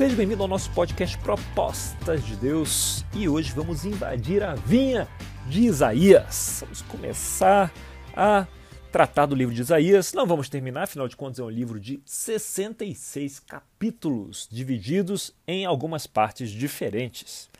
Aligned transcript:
Seja 0.00 0.16
bem-vindo 0.16 0.42
ao 0.42 0.48
nosso 0.48 0.70
podcast 0.70 1.18
Propostas 1.18 2.24
de 2.24 2.34
Deus 2.34 3.04
e 3.14 3.28
hoje 3.28 3.52
vamos 3.52 3.84
invadir 3.84 4.42
a 4.42 4.54
vinha 4.54 5.06
de 5.46 5.60
Isaías. 5.60 6.60
Vamos 6.62 6.80
começar 6.80 7.70
a 8.16 8.46
tratar 8.90 9.26
do 9.26 9.34
livro 9.34 9.54
de 9.54 9.60
Isaías. 9.60 10.14
Não 10.14 10.26
vamos 10.26 10.48
terminar, 10.48 10.84
afinal 10.84 11.06
de 11.06 11.14
contas, 11.14 11.38
é 11.38 11.42
um 11.42 11.50
livro 11.50 11.78
de 11.78 12.00
66 12.06 13.40
capítulos, 13.40 14.48
divididos 14.50 15.34
em 15.46 15.66
algumas 15.66 16.06
partes 16.06 16.48
diferentes. 16.48 17.50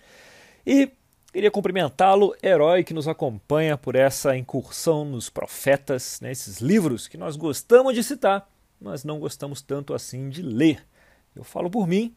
E 0.67 0.91
queria 1.35 1.51
cumprimentá-lo, 1.51 2.35
herói 2.43 2.85
que 2.85 2.95
nos 2.95 3.07
acompanha 3.07 3.77
por 3.77 3.95
essa 3.95 4.35
incursão 4.35 5.05
nos 5.05 5.29
profetas, 5.29 6.19
nesses 6.23 6.59
né, 6.59 6.69
livros 6.69 7.07
que 7.07 7.19
nós 7.19 7.37
gostamos 7.37 7.95
de 7.95 8.03
citar, 8.03 8.49
mas 8.81 9.05
não 9.05 9.21
gostamos 9.21 9.61
tanto 9.61 9.93
assim 9.93 10.31
de 10.31 10.41
ler. 10.41 10.83
Eu 11.37 11.45
falo 11.45 11.69
por 11.71 11.87
mim, 11.87 12.17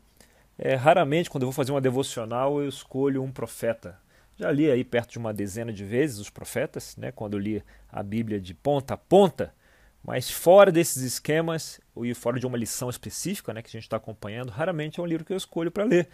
é, 0.57 0.75
raramente 0.75 1.29
quando 1.29 1.43
eu 1.43 1.47
vou 1.47 1.53
fazer 1.53 1.71
uma 1.71 1.81
devocional 1.81 2.61
eu 2.61 2.67
escolho 2.67 3.23
um 3.23 3.31
profeta. 3.31 3.99
Já 4.37 4.51
li 4.51 4.69
aí 4.69 4.83
perto 4.83 5.11
de 5.11 5.17
uma 5.19 5.33
dezena 5.33 5.71
de 5.71 5.83
vezes 5.83 6.19
os 6.19 6.29
profetas, 6.29 6.95
né, 6.97 7.11
quando 7.11 7.33
eu 7.33 7.39
li 7.39 7.63
a 7.91 8.01
Bíblia 8.01 8.39
de 8.39 8.53
ponta 8.53 8.95
a 8.95 8.97
ponta, 8.97 9.53
mas 10.03 10.29
fora 10.29 10.71
desses 10.71 11.01
esquemas, 11.03 11.79
ou 11.95 12.03
fora 12.13 12.39
de 12.39 12.45
uma 12.45 12.57
lição 12.57 12.89
específica 12.89 13.53
né, 13.53 13.61
que 13.61 13.69
a 13.69 13.71
gente 13.71 13.83
está 13.83 13.97
acompanhando, 13.97 14.49
raramente 14.49 14.99
é 14.99 15.03
um 15.03 15.05
livro 15.05 15.23
que 15.23 15.31
eu 15.31 15.37
escolho 15.37 15.71
para 15.71 15.83
ler. 15.83 16.09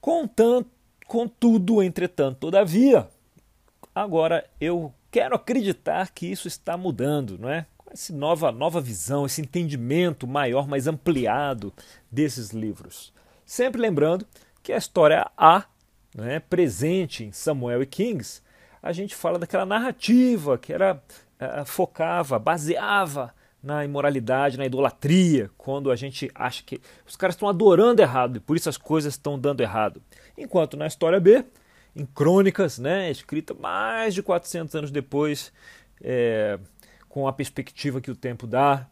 Contanto, 0.00 0.70
contudo, 1.06 1.82
entretanto, 1.82 2.38
todavia, 2.38 3.08
agora 3.94 4.44
eu 4.60 4.92
quero 5.10 5.34
acreditar 5.34 6.10
que 6.10 6.26
isso 6.26 6.46
está 6.46 6.76
mudando, 6.76 7.38
não 7.38 7.48
é? 7.48 7.66
Essa 7.90 8.12
nova, 8.12 8.52
nova 8.52 8.80
visão, 8.80 9.26
esse 9.26 9.40
entendimento 9.40 10.26
maior, 10.26 10.66
mais 10.66 10.86
ampliado 10.86 11.72
desses 12.10 12.50
livros. 12.50 13.12
Sempre 13.44 13.80
lembrando 13.80 14.26
que 14.62 14.72
a 14.72 14.76
história 14.76 15.30
A, 15.36 15.64
né, 16.14 16.40
presente 16.40 17.24
em 17.24 17.32
Samuel 17.32 17.82
e 17.82 17.86
Kings, 17.86 18.42
a 18.82 18.92
gente 18.92 19.14
fala 19.14 19.38
daquela 19.38 19.64
narrativa 19.64 20.58
que 20.58 20.72
era 20.72 20.94
uh, 21.40 21.64
focava, 21.64 22.38
baseava 22.38 23.34
na 23.62 23.84
imoralidade, 23.84 24.56
na 24.56 24.66
idolatria, 24.66 25.50
quando 25.58 25.90
a 25.90 25.96
gente 25.96 26.30
acha 26.34 26.62
que 26.62 26.80
os 27.06 27.16
caras 27.16 27.34
estão 27.34 27.48
adorando 27.48 28.00
errado 28.00 28.36
e 28.36 28.40
por 28.40 28.56
isso 28.56 28.68
as 28.68 28.76
coisas 28.76 29.14
estão 29.14 29.38
dando 29.38 29.60
errado. 29.60 30.00
Enquanto 30.38 30.76
na 30.76 30.86
história 30.86 31.18
B, 31.18 31.44
em 31.94 32.06
Crônicas, 32.06 32.78
né, 32.78 33.10
escrita 33.10 33.54
mais 33.54 34.14
de 34.14 34.22
400 34.22 34.74
anos 34.76 34.90
depois, 34.90 35.52
é, 36.00 36.58
com 37.08 37.26
a 37.26 37.32
perspectiva 37.32 38.00
que 38.00 38.10
o 38.10 38.16
tempo 38.16 38.46
dá, 38.46 38.86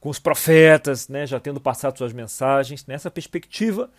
com 0.00 0.08
os 0.08 0.18
profetas, 0.18 1.08
né, 1.08 1.26
já 1.26 1.38
tendo 1.38 1.60
passado 1.60 1.96
suas 1.96 2.12
mensagens. 2.12 2.86
Nessa 2.86 3.10
perspectiva, 3.10 3.90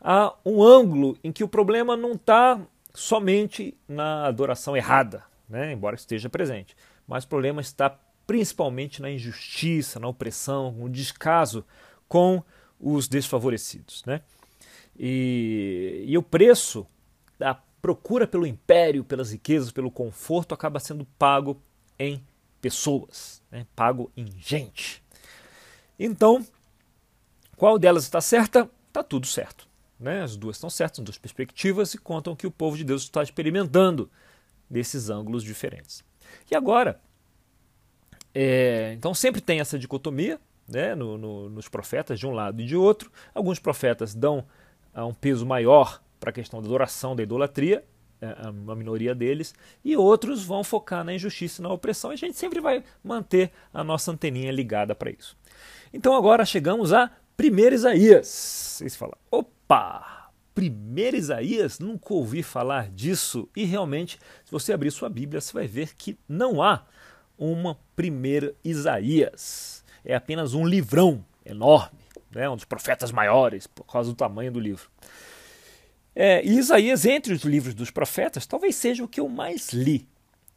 há 0.00 0.34
um 0.44 0.62
ângulo 0.62 1.18
em 1.22 1.30
que 1.30 1.44
o 1.44 1.48
problema 1.48 1.96
não 1.96 2.12
está 2.12 2.60
somente 2.94 3.76
na 3.88 4.26
adoração 4.26 4.76
errada, 4.76 5.24
né, 5.48 5.72
embora 5.72 5.96
esteja 5.96 6.30
presente, 6.30 6.76
mas 7.06 7.24
o 7.24 7.28
problema 7.28 7.60
está 7.60 7.98
principalmente 8.26 9.02
na 9.02 9.10
injustiça, 9.10 10.00
na 10.00 10.08
opressão, 10.08 10.72
no 10.72 10.88
descaso 10.88 11.64
com 12.08 12.42
os 12.80 13.08
desfavorecidos. 13.08 14.02
Né? 14.06 14.20
E, 14.98 16.04
e 16.06 16.16
o 16.16 16.22
preço 16.22 16.86
da 17.38 17.54
procura 17.80 18.26
pelo 18.26 18.46
império, 18.46 19.04
pelas 19.04 19.32
riquezas, 19.32 19.72
pelo 19.72 19.90
conforto 19.90 20.54
acaba 20.54 20.78
sendo 20.78 21.04
pago 21.18 21.60
em 21.98 22.22
pessoas, 22.62 23.42
né? 23.50 23.66
pago 23.76 24.10
em 24.16 24.30
gente. 24.38 25.02
Então, 25.98 26.46
qual 27.56 27.78
delas 27.78 28.04
está 28.04 28.20
certa? 28.20 28.70
Está 28.88 29.02
tudo 29.02 29.26
certo. 29.26 29.68
Né? 30.00 30.22
As 30.22 30.36
duas 30.36 30.56
estão 30.56 30.70
certas, 30.70 30.96
são 30.96 31.04
duas 31.04 31.18
perspectivas 31.18 31.92
e 31.92 31.98
contam 31.98 32.34
que 32.34 32.46
o 32.46 32.50
povo 32.50 32.76
de 32.76 32.84
Deus 32.84 33.02
está 33.02 33.22
experimentando 33.22 34.10
desses 34.70 35.10
ângulos 35.10 35.44
diferentes. 35.44 36.02
E 36.50 36.54
agora, 36.54 37.00
é, 38.34 38.94
então 38.96 39.12
sempre 39.12 39.40
tem 39.40 39.60
essa 39.60 39.78
dicotomia 39.78 40.40
né, 40.68 40.94
no, 40.94 41.18
no, 41.18 41.50
nos 41.50 41.68
profetas, 41.68 42.18
de 42.18 42.26
um 42.26 42.30
lado 42.30 42.62
e 42.62 42.64
de 42.64 42.76
outro. 42.76 43.10
Alguns 43.34 43.58
profetas 43.58 44.14
dão 44.14 44.46
uh, 44.94 45.04
um 45.04 45.14
peso 45.14 45.44
maior 45.44 46.00
para 46.18 46.30
a 46.30 46.32
questão 46.32 46.60
da 46.62 46.66
adoração, 46.66 47.14
da 47.14 47.22
idolatria, 47.22 47.84
uma 48.64 48.74
minoria 48.74 49.14
deles, 49.14 49.54
e 49.84 49.96
outros 49.96 50.44
vão 50.44 50.62
focar 50.62 51.04
na 51.04 51.14
injustiça 51.14 51.60
e 51.60 51.62
na 51.62 51.72
opressão, 51.72 52.10
e 52.10 52.14
a 52.14 52.18
gente 52.18 52.36
sempre 52.36 52.60
vai 52.60 52.84
manter 53.02 53.50
a 53.72 53.82
nossa 53.82 54.12
anteninha 54.12 54.52
ligada 54.52 54.94
para 54.94 55.10
isso. 55.10 55.36
Então 55.92 56.14
agora 56.14 56.44
chegamos 56.44 56.92
a 56.92 57.10
1 57.38 57.74
Isaías. 57.74 58.28
Vocês 58.28 58.96
falam, 58.96 59.16
opa, 59.30 60.30
1 60.56 61.16
Isaías? 61.16 61.78
Nunca 61.78 62.14
ouvi 62.14 62.42
falar 62.42 62.88
disso. 62.90 63.48
E 63.56 63.64
realmente, 63.64 64.18
se 64.44 64.52
você 64.52 64.72
abrir 64.72 64.90
sua 64.90 65.08
Bíblia, 65.08 65.40
você 65.40 65.52
vai 65.52 65.66
ver 65.66 65.94
que 65.94 66.18
não 66.28 66.62
há 66.62 66.84
uma 67.36 67.78
1 67.98 68.54
Isaías. 68.64 69.84
É 70.04 70.14
apenas 70.14 70.54
um 70.54 70.66
livrão 70.66 71.24
enorme, 71.44 71.98
né? 72.30 72.48
um 72.48 72.56
dos 72.56 72.64
profetas 72.64 73.10
maiores, 73.10 73.66
por 73.66 73.84
causa 73.84 74.10
do 74.10 74.16
tamanho 74.16 74.52
do 74.52 74.60
livro. 74.60 74.88
É, 76.14 76.44
Isaías, 76.44 77.06
entre 77.06 77.32
os 77.32 77.42
livros 77.42 77.74
dos 77.74 77.90
profetas, 77.90 78.46
talvez 78.46 78.76
seja 78.76 79.02
o 79.02 79.08
que 79.08 79.20
eu 79.20 79.28
mais 79.28 79.72
li. 79.72 80.06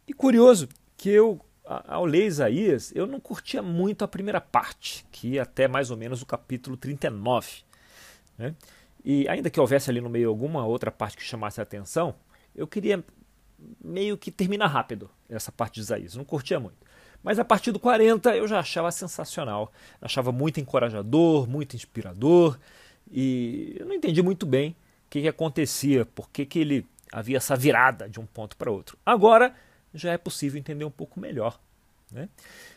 E 0.07 0.13
curioso 0.13 0.67
que 0.97 1.09
eu, 1.09 1.39
ao 1.65 2.05
ler 2.05 2.25
Isaías, 2.25 2.91
eu 2.93 3.07
não 3.07 3.19
curtia 3.19 3.61
muito 3.61 4.03
a 4.03 4.07
primeira 4.07 4.41
parte, 4.41 5.05
que 5.11 5.39
até 5.39 5.67
mais 5.67 5.89
ou 5.89 5.97
menos 5.97 6.21
o 6.21 6.25
capítulo 6.25 6.75
39. 6.75 7.63
Né? 8.37 8.53
E 9.03 9.27
ainda 9.29 9.49
que 9.49 9.59
houvesse 9.59 9.89
ali 9.89 10.01
no 10.01 10.09
meio 10.09 10.29
alguma 10.29 10.65
outra 10.65 10.91
parte 10.91 11.17
que 11.17 11.23
chamasse 11.23 11.59
a 11.59 11.63
atenção, 11.63 12.15
eu 12.53 12.67
queria 12.67 13.03
meio 13.83 14.17
que 14.17 14.31
terminar 14.31 14.67
rápido 14.67 15.09
essa 15.29 15.51
parte 15.51 15.75
de 15.75 15.81
Isaías. 15.81 16.15
Não 16.15 16.25
curtia 16.25 16.59
muito. 16.59 16.77
Mas 17.23 17.39
a 17.39 17.45
partir 17.45 17.71
do 17.71 17.79
40 17.79 18.35
eu 18.35 18.47
já 18.47 18.59
achava 18.59 18.91
sensacional. 18.91 19.71
Achava 20.01 20.31
muito 20.31 20.59
encorajador, 20.59 21.47
muito 21.47 21.75
inspirador. 21.75 22.59
E 23.09 23.77
eu 23.79 23.85
não 23.85 23.93
entendi 23.95 24.21
muito 24.21 24.45
bem 24.45 24.75
que, 25.15 25.21
que 25.21 25.27
acontecia, 25.29 26.05
por 26.05 26.29
que, 26.29 26.45
que 26.45 26.59
ele 26.59 26.85
havia 27.09 27.37
essa 27.37 27.55
virada 27.55 28.09
de 28.09 28.19
um 28.19 28.25
ponto 28.25 28.57
para 28.57 28.69
outro. 28.69 28.97
Agora 29.05 29.55
já 29.93 30.11
é 30.11 30.17
possível 30.17 30.59
entender 30.59 30.83
um 30.83 30.91
pouco 30.91 31.21
melhor. 31.21 31.57
Né? 32.11 32.27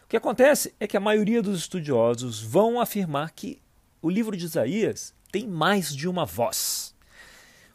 O 0.04 0.08
que 0.08 0.16
acontece 0.16 0.72
é 0.78 0.86
que 0.86 0.96
a 0.96 1.00
maioria 1.00 1.42
dos 1.42 1.58
estudiosos 1.58 2.40
vão 2.40 2.80
afirmar 2.80 3.32
que 3.32 3.60
o 4.00 4.08
livro 4.08 4.36
de 4.36 4.44
Isaías 4.44 5.12
tem 5.32 5.48
mais 5.48 5.92
de 5.94 6.08
uma 6.08 6.24
voz. 6.24 6.94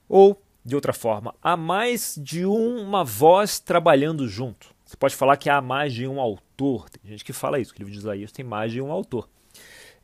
Ou, 0.08 0.42
de 0.64 0.76
outra 0.76 0.94
forma, 0.94 1.36
há 1.42 1.58
mais 1.58 2.18
de 2.18 2.46
uma 2.46 3.04
voz 3.04 3.60
trabalhando 3.60 4.30
junto. 4.30 4.74
Você 4.86 4.96
pode 4.96 5.16
falar 5.16 5.36
que 5.36 5.50
há 5.50 5.60
mais 5.60 5.94
de 5.94 6.08
um 6.08 6.22
autor. 6.22 6.90
Tem 6.90 7.12
gente 7.12 7.26
que 7.26 7.34
fala 7.34 7.60
isso, 7.60 7.74
que 7.74 7.80
o 7.80 7.84
livro 7.84 7.94
de 7.94 8.00
Isaías 8.00 8.32
tem 8.32 8.46
mais 8.46 8.72
de 8.72 8.80
um 8.80 8.92
autor. 8.92 9.28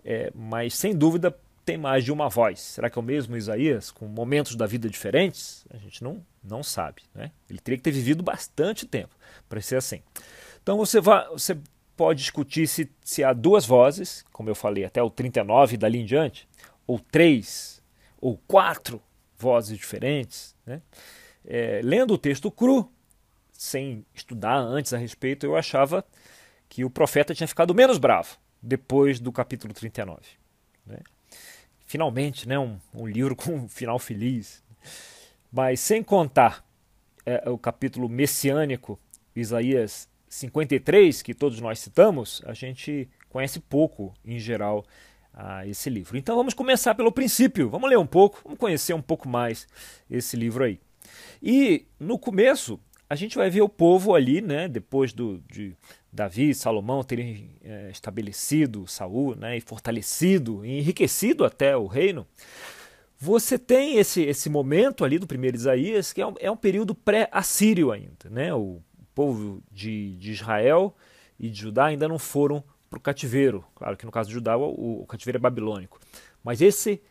É, 0.03 0.31
mas, 0.35 0.75
sem 0.75 0.93
dúvida, 0.93 1.33
tem 1.69 1.77
mais 1.77 2.03
de 2.03 2.11
uma 2.11 2.29
voz. 2.29 2.59
Será 2.59 2.89
que 2.89 2.97
é 2.97 3.01
o 3.01 3.05
mesmo 3.05 3.37
Isaías, 3.37 3.91
com 3.91 4.07
momentos 4.07 4.55
da 4.55 4.65
vida 4.65 4.89
diferentes? 4.89 5.67
A 5.69 5.77
gente 5.77 6.03
não, 6.03 6.25
não 6.43 6.63
sabe. 6.63 7.03
Né? 7.13 7.31
Ele 7.47 7.59
teria 7.59 7.77
que 7.77 7.83
ter 7.83 7.91
vivido 7.91 8.23
bastante 8.23 8.87
tempo 8.87 9.15
para 9.47 9.61
ser 9.61 9.75
assim. 9.75 10.01
Então 10.63 10.77
você, 10.77 10.99
vai, 10.99 11.27
você 11.27 11.55
pode 11.95 12.21
discutir 12.21 12.65
se, 12.65 12.89
se 13.03 13.23
há 13.23 13.33
duas 13.33 13.67
vozes, 13.67 14.25
como 14.31 14.49
eu 14.49 14.55
falei, 14.55 14.83
até 14.83 14.99
o 15.03 15.11
39 15.11 15.75
e 15.75 15.77
dali 15.77 15.99
em 15.99 16.05
diante, 16.05 16.49
ou 16.87 16.97
três, 16.97 17.83
ou 18.19 18.35
quatro 18.47 18.99
vozes 19.37 19.77
diferentes. 19.77 20.55
Né? 20.65 20.81
É, 21.45 21.81
lendo 21.83 22.15
o 22.15 22.17
texto 22.17 22.49
cru, 22.49 22.91
sem 23.51 24.03
estudar 24.15 24.57
antes 24.57 24.91
a 24.91 24.97
respeito, 24.97 25.45
eu 25.45 25.55
achava 25.55 26.03
que 26.67 26.83
o 26.83 26.89
profeta 26.89 27.35
tinha 27.35 27.47
ficado 27.47 27.75
menos 27.75 27.99
bravo 27.99 28.37
depois 28.59 29.19
do 29.19 29.31
capítulo 29.31 29.71
39. 29.71 30.19
Né? 30.87 30.97
Finalmente, 31.89 32.47
né, 32.47 32.57
um, 32.59 32.77
um 32.93 33.07
livro 33.07 33.35
com 33.35 33.55
um 33.55 33.67
final 33.67 33.97
feliz. 33.97 34.63
Mas 35.51 35.79
sem 35.79 36.03
contar 36.03 36.63
é, 37.25 37.49
o 37.49 37.57
capítulo 37.57 38.07
messiânico, 38.07 38.99
Isaías 39.35 40.07
53, 40.27 41.23
que 41.23 41.33
todos 41.33 41.59
nós 41.59 41.79
citamos, 41.79 42.43
a 42.45 42.53
gente 42.53 43.09
conhece 43.27 43.59
pouco, 43.59 44.13
em 44.23 44.37
geral, 44.37 44.85
a 45.33 45.65
esse 45.65 45.89
livro. 45.89 46.15
Então 46.15 46.35
vamos 46.35 46.53
começar 46.53 46.93
pelo 46.93 47.11
princípio, 47.11 47.71
vamos 47.71 47.89
ler 47.89 47.97
um 47.97 48.05
pouco, 48.05 48.39
vamos 48.43 48.59
conhecer 48.59 48.93
um 48.93 49.01
pouco 49.01 49.27
mais 49.27 49.67
esse 50.11 50.37
livro 50.37 50.63
aí. 50.63 50.79
E 51.41 51.87
no 51.99 52.19
começo, 52.19 52.79
a 53.09 53.15
gente 53.15 53.37
vai 53.37 53.49
ver 53.49 53.61
o 53.61 53.69
povo 53.69 54.13
ali, 54.13 54.39
né, 54.39 54.67
depois 54.67 55.11
do, 55.11 55.41
de 55.51 55.75
Davi 56.13 56.51
e 56.51 56.55
Salomão 56.55 57.03
terem 57.03 57.49
é, 57.63 57.89
estabelecido 57.89 58.87
Saul 58.87 59.35
né, 59.35 59.57
e 59.57 59.61
fortalecido 59.61 60.63
e 60.63 60.77
enriquecido 60.77 61.43
até 61.43 61.75
o 61.75 61.87
reino, 61.87 62.27
você 63.17 63.57
tem 63.57 63.97
esse, 63.97 64.21
esse 64.21 64.49
momento 64.49 65.03
ali 65.03 65.17
do 65.17 65.27
primeiro 65.27 65.57
Isaías, 65.57 66.13
que 66.13 66.21
é 66.21 66.27
um, 66.27 66.35
é 66.39 66.51
um 66.51 66.55
período 66.55 66.93
pré-assírio 66.93 67.91
ainda. 67.91 68.29
Né? 68.29 68.53
O 68.53 68.79
povo 69.13 69.61
de, 69.71 70.15
de 70.15 70.31
Israel 70.31 70.95
e 71.37 71.49
de 71.49 71.59
Judá 71.59 71.85
ainda 71.87 72.07
não 72.07 72.19
foram 72.19 72.63
para 72.89 72.97
o 72.97 73.01
cativeiro. 73.01 73.65
Claro 73.75 73.97
que 73.97 74.05
no 74.05 74.11
caso 74.11 74.29
de 74.29 74.35
Judá 74.35 74.55
o, 74.55 75.01
o 75.01 75.05
cativeiro 75.05 75.37
é 75.37 75.41
babilônico. 75.41 75.99
Mas 76.43 76.61
esse 76.61 77.01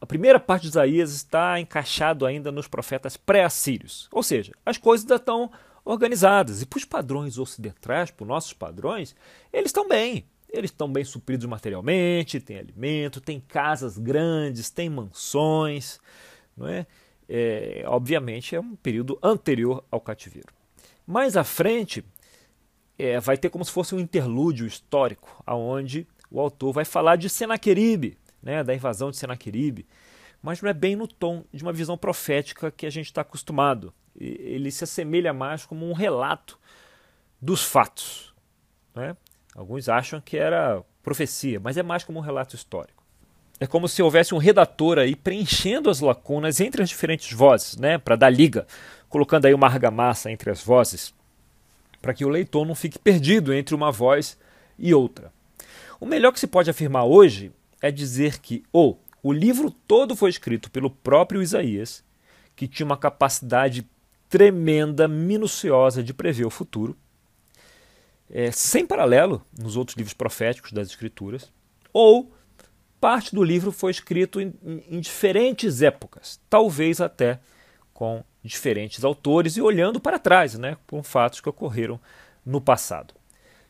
a 0.00 0.06
primeira 0.06 0.40
parte 0.40 0.62
de 0.62 0.68
Isaías 0.68 1.12
está 1.12 1.60
encaixado 1.60 2.24
ainda 2.24 2.50
nos 2.50 2.66
profetas 2.66 3.16
pré-assírios. 3.16 4.08
Ou 4.10 4.22
seja, 4.22 4.52
as 4.64 4.78
coisas 4.78 5.04
ainda 5.04 5.16
estão 5.16 5.50
organizadas. 5.84 6.62
E 6.62 6.66
para 6.66 6.78
os 6.78 6.84
padrões 6.84 7.38
ocidentais, 7.38 8.10
para 8.10 8.24
os 8.24 8.28
nossos 8.28 8.52
padrões, 8.54 9.14
eles 9.52 9.66
estão 9.66 9.86
bem. 9.86 10.24
Eles 10.48 10.70
estão 10.70 10.90
bem 10.90 11.04
supridos 11.04 11.46
materialmente, 11.46 12.40
tem 12.40 12.58
alimento, 12.58 13.20
tem 13.20 13.40
casas 13.40 13.98
grandes, 13.98 14.70
tem 14.70 14.88
mansões. 14.88 15.98
Não 16.56 16.68
é? 16.68 16.86
é 17.28 17.84
obviamente 17.86 18.54
é 18.54 18.60
um 18.60 18.76
período 18.76 19.18
anterior 19.22 19.84
ao 19.90 20.00
cativeiro. 20.00 20.48
Mais 21.06 21.36
à 21.36 21.44
frente, 21.44 22.04
é, 22.98 23.18
vai 23.18 23.36
ter 23.36 23.50
como 23.50 23.64
se 23.64 23.70
fosse 23.70 23.94
um 23.94 24.00
interlúdio 24.00 24.66
histórico, 24.66 25.42
aonde 25.44 26.06
o 26.30 26.40
autor 26.40 26.72
vai 26.72 26.84
falar 26.84 27.16
de 27.16 27.28
Senaqueribe, 27.28 28.16
né, 28.42 28.64
da 28.64 28.74
invasão 28.74 29.10
de 29.10 29.16
Senaqueribe, 29.16 29.86
mas 30.42 30.60
não 30.60 30.68
é 30.68 30.74
bem 30.74 30.96
no 30.96 31.06
tom 31.06 31.44
de 31.52 31.62
uma 31.62 31.72
visão 31.72 31.96
profética 31.96 32.70
que 32.70 32.84
a 32.84 32.90
gente 32.90 33.06
está 33.06 33.20
acostumado. 33.20 33.94
Ele 34.18 34.70
se 34.70 34.84
assemelha 34.84 35.32
mais 35.32 35.64
como 35.64 35.88
um 35.88 35.92
relato 35.92 36.58
dos 37.40 37.62
fatos. 37.62 38.34
Né? 38.94 39.16
Alguns 39.54 39.88
acham 39.88 40.20
que 40.20 40.36
era 40.36 40.82
profecia, 41.02 41.60
mas 41.60 41.76
é 41.76 41.82
mais 41.82 42.04
como 42.04 42.18
um 42.18 42.22
relato 42.22 42.56
histórico. 42.56 43.02
É 43.60 43.66
como 43.66 43.88
se 43.88 44.02
houvesse 44.02 44.34
um 44.34 44.38
redator 44.38 44.98
aí 44.98 45.14
preenchendo 45.14 45.88
as 45.88 46.00
lacunas 46.00 46.60
entre 46.60 46.82
as 46.82 46.88
diferentes 46.88 47.32
vozes, 47.32 47.76
né, 47.76 47.96
para 47.96 48.16
dar 48.16 48.28
liga, 48.28 48.66
colocando 49.08 49.46
aí 49.46 49.54
uma 49.54 49.68
argamassa 49.68 50.32
entre 50.32 50.50
as 50.50 50.60
vozes, 50.60 51.14
para 52.00 52.12
que 52.12 52.24
o 52.24 52.28
leitor 52.28 52.66
não 52.66 52.74
fique 52.74 52.98
perdido 52.98 53.54
entre 53.54 53.74
uma 53.74 53.92
voz 53.92 54.36
e 54.76 54.92
outra. 54.92 55.32
O 56.00 56.06
melhor 56.06 56.32
que 56.32 56.40
se 56.40 56.48
pode 56.48 56.70
afirmar 56.70 57.04
hoje 57.04 57.52
é 57.82 57.90
dizer 57.90 58.38
que 58.38 58.62
ou 58.72 59.02
o 59.22 59.32
livro 59.32 59.70
todo 59.70 60.16
foi 60.16 60.30
escrito 60.30 60.70
pelo 60.70 60.90
próprio 60.90 61.42
Isaías, 61.42 62.04
que 62.56 62.68
tinha 62.68 62.86
uma 62.86 62.96
capacidade 62.96 63.86
tremenda, 64.28 65.06
minuciosa 65.06 66.02
de 66.02 66.14
prever 66.14 66.46
o 66.46 66.50
futuro, 66.50 66.96
é, 68.30 68.50
sem 68.50 68.86
paralelo 68.86 69.44
nos 69.58 69.76
outros 69.76 69.96
livros 69.96 70.14
proféticos 70.14 70.72
das 70.72 70.88
Escrituras, 70.88 71.52
ou 71.92 72.32
parte 72.98 73.34
do 73.34 73.44
livro 73.44 73.70
foi 73.70 73.90
escrito 73.90 74.40
em, 74.40 74.54
em, 74.88 75.00
diferentes 75.00 75.82
épocas, 75.82 76.40
talvez 76.48 77.00
até 77.00 77.40
com 77.92 78.24
diferentes 78.42 79.04
autores 79.04 79.56
e 79.56 79.60
olhando 79.60 80.00
para 80.00 80.18
trás, 80.18 80.58
né, 80.58 80.76
com 80.86 81.02
fatos 81.02 81.40
que 81.40 81.48
ocorreram 81.48 82.00
no 82.44 82.60
passado. 82.60 83.14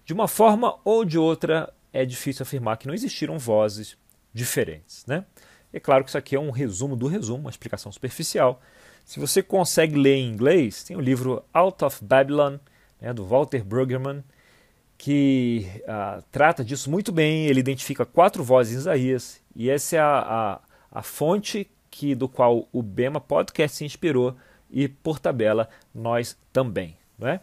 De 0.04 0.12
uma 0.12 0.28
forma 0.28 0.78
ou 0.84 1.04
de 1.04 1.18
outra, 1.18 1.72
é 1.92 2.04
difícil 2.04 2.42
afirmar 2.42 2.76
que 2.76 2.86
não 2.86 2.94
existiram 2.94 3.38
vozes 3.38 3.96
diferentes. 4.32 5.04
Né? 5.06 5.24
É 5.72 5.80
claro 5.80 6.04
que 6.04 6.10
isso 6.10 6.18
aqui 6.18 6.36
é 6.36 6.40
um 6.40 6.50
resumo 6.50 6.96
do 6.96 7.06
resumo, 7.06 7.40
uma 7.40 7.50
explicação 7.50 7.90
superficial. 7.90 8.60
Se 9.04 9.18
você 9.18 9.42
consegue 9.42 9.96
ler 9.96 10.16
em 10.16 10.30
inglês, 10.30 10.84
tem 10.84 10.96
o 10.96 11.00
livro 11.00 11.44
Out 11.52 11.84
of 11.84 12.04
Babylon, 12.04 12.58
né, 13.00 13.12
do 13.12 13.24
Walter 13.24 13.64
Brueggemann, 13.64 14.22
que 14.96 15.66
uh, 15.82 16.22
trata 16.30 16.64
disso 16.64 16.90
muito 16.90 17.10
bem. 17.10 17.46
Ele 17.46 17.60
identifica 17.60 18.06
quatro 18.06 18.44
vozes 18.44 18.74
em 18.74 18.78
Isaías, 18.78 19.42
e 19.56 19.68
essa 19.68 19.96
é 19.96 19.98
a, 19.98 20.18
a, 20.18 20.60
a 21.00 21.02
fonte 21.02 21.68
que 21.90 22.14
do 22.14 22.28
qual 22.28 22.68
o 22.72 22.82
Bema 22.82 23.20
Podcast 23.20 23.78
se 23.78 23.84
inspirou, 23.84 24.36
e 24.70 24.88
por 24.88 25.18
tabela 25.18 25.68
nós 25.94 26.36
também. 26.52 26.96
Não 27.18 27.28
é? 27.28 27.40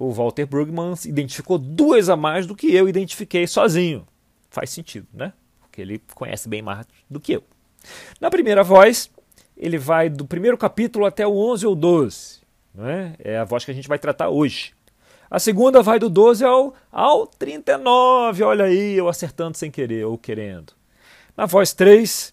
O 0.00 0.10
Walter 0.12 0.46
Brueggemann 0.46 0.94
identificou 1.04 1.58
duas 1.58 2.08
a 2.08 2.16
mais 2.16 2.46
do 2.46 2.56
que 2.56 2.74
eu 2.74 2.88
identifiquei 2.88 3.46
sozinho. 3.46 4.06
Faz 4.48 4.70
sentido, 4.70 5.06
né? 5.12 5.34
porque 5.60 5.82
ele 5.82 6.02
conhece 6.14 6.48
bem 6.48 6.62
mais 6.62 6.86
do 7.08 7.20
que 7.20 7.34
eu. 7.34 7.44
Na 8.18 8.30
primeira 8.30 8.64
voz, 8.64 9.10
ele 9.54 9.76
vai 9.76 10.08
do 10.08 10.26
primeiro 10.26 10.56
capítulo 10.56 11.04
até 11.04 11.26
o 11.26 11.36
11 11.36 11.66
ou 11.66 11.76
12. 11.76 12.40
Não 12.74 12.88
é? 12.88 13.36
a 13.38 13.44
voz 13.44 13.62
que 13.62 13.70
a 13.70 13.74
gente 13.74 13.88
vai 13.88 13.98
tratar 13.98 14.30
hoje. 14.30 14.72
A 15.30 15.38
segunda 15.38 15.82
vai 15.82 15.98
do 15.98 16.08
12 16.08 16.44
ao, 16.44 16.74
ao 16.90 17.26
39. 17.26 18.42
Olha 18.42 18.64
aí, 18.64 18.94
eu 18.96 19.06
acertando 19.06 19.58
sem 19.58 19.70
querer 19.70 20.06
ou 20.06 20.16
querendo. 20.16 20.72
Na 21.36 21.44
voz 21.44 21.74
3, 21.74 22.32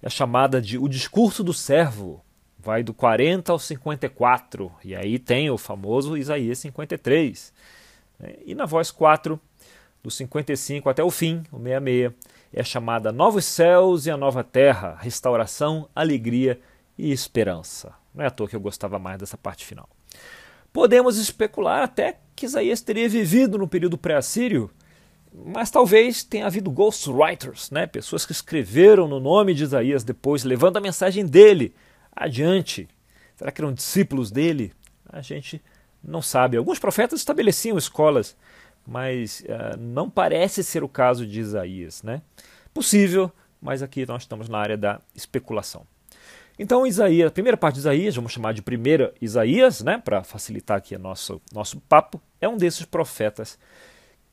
é 0.00 0.08
chamada 0.08 0.62
de 0.62 0.78
O 0.78 0.88
Discurso 0.88 1.42
do 1.42 1.52
Servo. 1.52 2.24
Vai 2.68 2.82
do 2.82 2.92
40 2.92 3.50
ao 3.50 3.58
54. 3.58 4.70
E 4.84 4.94
aí 4.94 5.18
tem 5.18 5.48
o 5.48 5.56
famoso 5.56 6.18
Isaías 6.18 6.58
53. 6.58 7.50
E 8.44 8.54
na 8.54 8.66
voz 8.66 8.90
4, 8.90 9.40
do 10.02 10.10
55 10.10 10.90
até 10.90 11.02
o 11.02 11.10
fim, 11.10 11.44
o 11.50 11.56
66, 11.56 12.12
é 12.52 12.62
chamada 12.62 13.10
Novos 13.10 13.46
Céus 13.46 14.04
e 14.04 14.10
a 14.10 14.18
Nova 14.18 14.44
Terra, 14.44 14.98
restauração, 15.00 15.88
alegria 15.96 16.60
e 16.98 17.10
esperança. 17.10 17.94
Não 18.14 18.22
é 18.22 18.26
à 18.26 18.30
toa 18.30 18.46
que 18.46 18.54
eu 18.54 18.60
gostava 18.60 18.98
mais 18.98 19.18
dessa 19.18 19.38
parte 19.38 19.64
final. 19.64 19.88
Podemos 20.70 21.16
especular 21.16 21.82
até 21.82 22.18
que 22.36 22.44
Isaías 22.44 22.82
teria 22.82 23.08
vivido 23.08 23.56
no 23.56 23.66
período 23.66 23.96
pré-assírio, 23.96 24.70
mas 25.32 25.70
talvez 25.70 26.22
tenha 26.22 26.44
havido 26.44 26.70
ghostwriters, 26.70 27.70
né? 27.70 27.86
pessoas 27.86 28.26
que 28.26 28.32
escreveram 28.32 29.08
no 29.08 29.18
nome 29.18 29.54
de 29.54 29.64
Isaías 29.64 30.04
depois, 30.04 30.44
levando 30.44 30.76
a 30.76 30.82
mensagem 30.82 31.24
dele 31.24 31.74
adiante. 32.24 32.88
Será 33.36 33.50
que 33.50 33.60
eram 33.60 33.72
discípulos 33.72 34.30
dele? 34.30 34.72
A 35.08 35.20
gente 35.20 35.62
não 36.02 36.20
sabe. 36.20 36.56
Alguns 36.56 36.78
profetas 36.78 37.20
estabeleciam 37.20 37.78
escolas 37.78 38.36
mas 38.88 39.40
uh, 39.40 39.76
não 39.78 40.08
parece 40.08 40.64
ser 40.64 40.82
o 40.82 40.88
caso 40.88 41.26
de 41.26 41.38
Isaías. 41.38 42.02
Né? 42.02 42.22
Possível, 42.72 43.30
mas 43.60 43.82
aqui 43.82 44.06
nós 44.06 44.22
estamos 44.22 44.48
na 44.48 44.58
área 44.58 44.78
da 44.78 45.00
especulação. 45.14 45.86
Então, 46.58 46.86
Isaías, 46.86 47.28
a 47.28 47.30
primeira 47.30 47.56
parte 47.56 47.74
de 47.74 47.80
Isaías, 47.80 48.16
vamos 48.16 48.32
chamar 48.32 48.54
de 48.54 48.62
primeira 48.62 49.14
Isaías, 49.20 49.80
né, 49.80 49.96
para 49.96 50.24
facilitar 50.24 50.78
aqui 50.78 50.96
o 50.96 50.98
nosso, 50.98 51.40
nosso 51.52 51.78
papo, 51.82 52.20
é 52.40 52.48
um 52.48 52.56
desses 52.56 52.84
profetas 52.84 53.58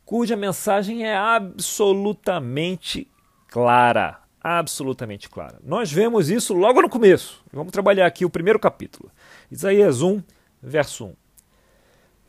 cuja 0.04 0.36
mensagem 0.36 1.06
é 1.06 1.16
absolutamente 1.16 3.08
clara. 3.48 4.20
Absolutamente 4.48 5.28
clara. 5.28 5.60
Nós 5.64 5.92
vemos 5.92 6.30
isso 6.30 6.54
logo 6.54 6.80
no 6.80 6.88
começo. 6.88 7.44
Vamos 7.52 7.72
trabalhar 7.72 8.06
aqui 8.06 8.24
o 8.24 8.30
primeiro 8.30 8.60
capítulo. 8.60 9.12
Isaías 9.50 10.04
1, 10.04 10.22
verso 10.62 11.06
1. 11.06 11.14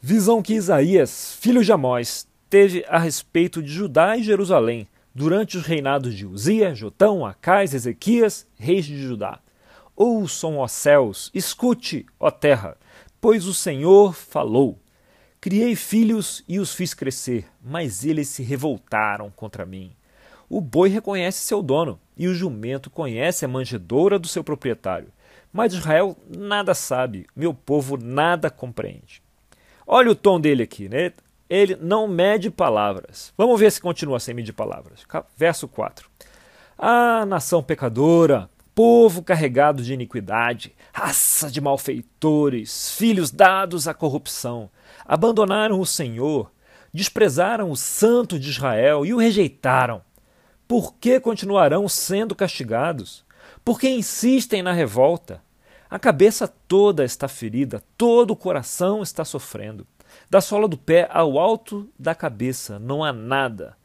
Visão 0.01 0.41
que 0.41 0.55
Isaías, 0.55 1.37
filho 1.39 1.63
de 1.63 1.71
Amós, 1.71 2.27
teve 2.49 2.87
a 2.89 2.97
respeito 2.97 3.63
de 3.63 3.69
Judá 3.69 4.17
e 4.17 4.23
Jerusalém 4.23 4.89
durante 5.15 5.59
os 5.59 5.67
reinados 5.67 6.15
de 6.15 6.25
Uzias, 6.25 6.79
Jotão, 6.79 7.27
Acais, 7.27 7.75
Ezequias, 7.75 8.47
reis 8.55 8.87
de 8.87 8.97
Judá. 8.97 9.39
Ouçam, 9.95 10.57
ó 10.57 10.67
céus, 10.67 11.31
escute, 11.35 12.07
ó 12.19 12.31
terra, 12.31 12.79
pois 13.21 13.45
o 13.45 13.53
Senhor 13.53 14.15
falou. 14.15 14.79
Criei 15.39 15.77
filhos 15.77 16.43
e 16.49 16.59
os 16.59 16.73
fiz 16.73 16.95
crescer, 16.95 17.47
mas 17.63 18.07
eles 18.07 18.29
se 18.31 18.43
revoltaram 18.43 19.31
contra 19.31 19.67
mim. 19.67 19.95
O 20.49 20.61
boi 20.61 20.89
reconhece 20.89 21.41
seu 21.41 21.63
dono, 21.63 21.99
e 22.17 22.29
o 22.29 22.35
jumento 22.35 22.89
conhece 22.89 23.45
a 23.45 23.49
manjedoura 23.49 24.19
do 24.19 24.29
seu 24.29 24.45
proprietário. 24.45 25.09
Mas 25.53 25.73
Israel 25.73 26.17
nada 26.29 26.75
sabe, 26.75 27.27
meu 27.35 27.53
povo 27.53 27.97
nada 27.97 28.51
compreende. 28.51 29.23
Olha 29.87 30.11
o 30.11 30.15
tom 30.15 30.41
dele 30.41 30.65
aqui, 30.65 30.89
né? 30.89 31.13
Ele 31.49 31.77
não 31.77 32.09
mede 32.09 32.51
palavras. 32.51 33.33
Vamos 33.39 33.59
ver 33.59 33.71
se 33.71 33.81
continua 33.81 34.19
sem 34.19 34.35
medir 34.35 34.53
palavras. 34.53 35.07
Verso 35.37 35.69
4. 35.69 36.09
Ah, 36.77 37.25
nação 37.25 37.63
pecadora, 37.63 38.51
povo 38.75 39.23
carregado 39.23 39.83
de 39.83 39.95
iniquidade, 39.95 40.75
raça 40.93 41.51
de 41.51 41.61
malfeitores, 41.61 42.91
filhos 42.91 43.31
dados 43.31 43.89
à 43.89 43.95
corrupção, 43.95 44.69
abandonaram 45.07 45.81
o 45.81 45.87
Senhor, 45.87 46.53
desprezaram 46.93 47.71
o 47.71 47.77
Santo 47.77 48.39
de 48.39 48.51
Israel 48.51 49.07
e 49.07 49.15
o 49.15 49.19
rejeitaram. 49.19 50.03
Por 50.69 50.95
que 50.95 51.21
continuarão 51.21 51.89
sendo 51.89 52.35
castigados? 52.35 53.25
Por 53.65 53.79
que 53.79 53.89
insistem 53.89 54.63
na 54.63 54.73
revolta? 54.73 55.43
A 55.89 55.99
cabeça 55.99 56.49
toda 56.49 57.05
está 57.05 57.29
ferida, 57.29 57.83
todo 57.97 58.33
o 58.33 58.37
coração 58.37 59.03
está 59.03 59.25
sofrendo. 59.25 59.87
Da 60.29 60.41
sola 60.41 60.67
do 60.67 60.77
pé 60.77 61.09
ao 61.13 61.39
alto 61.39 61.89
da 61.99 62.15
cabeça 62.15 62.79
não 62.79 63.05
há 63.05 63.13
nada. 63.13 63.77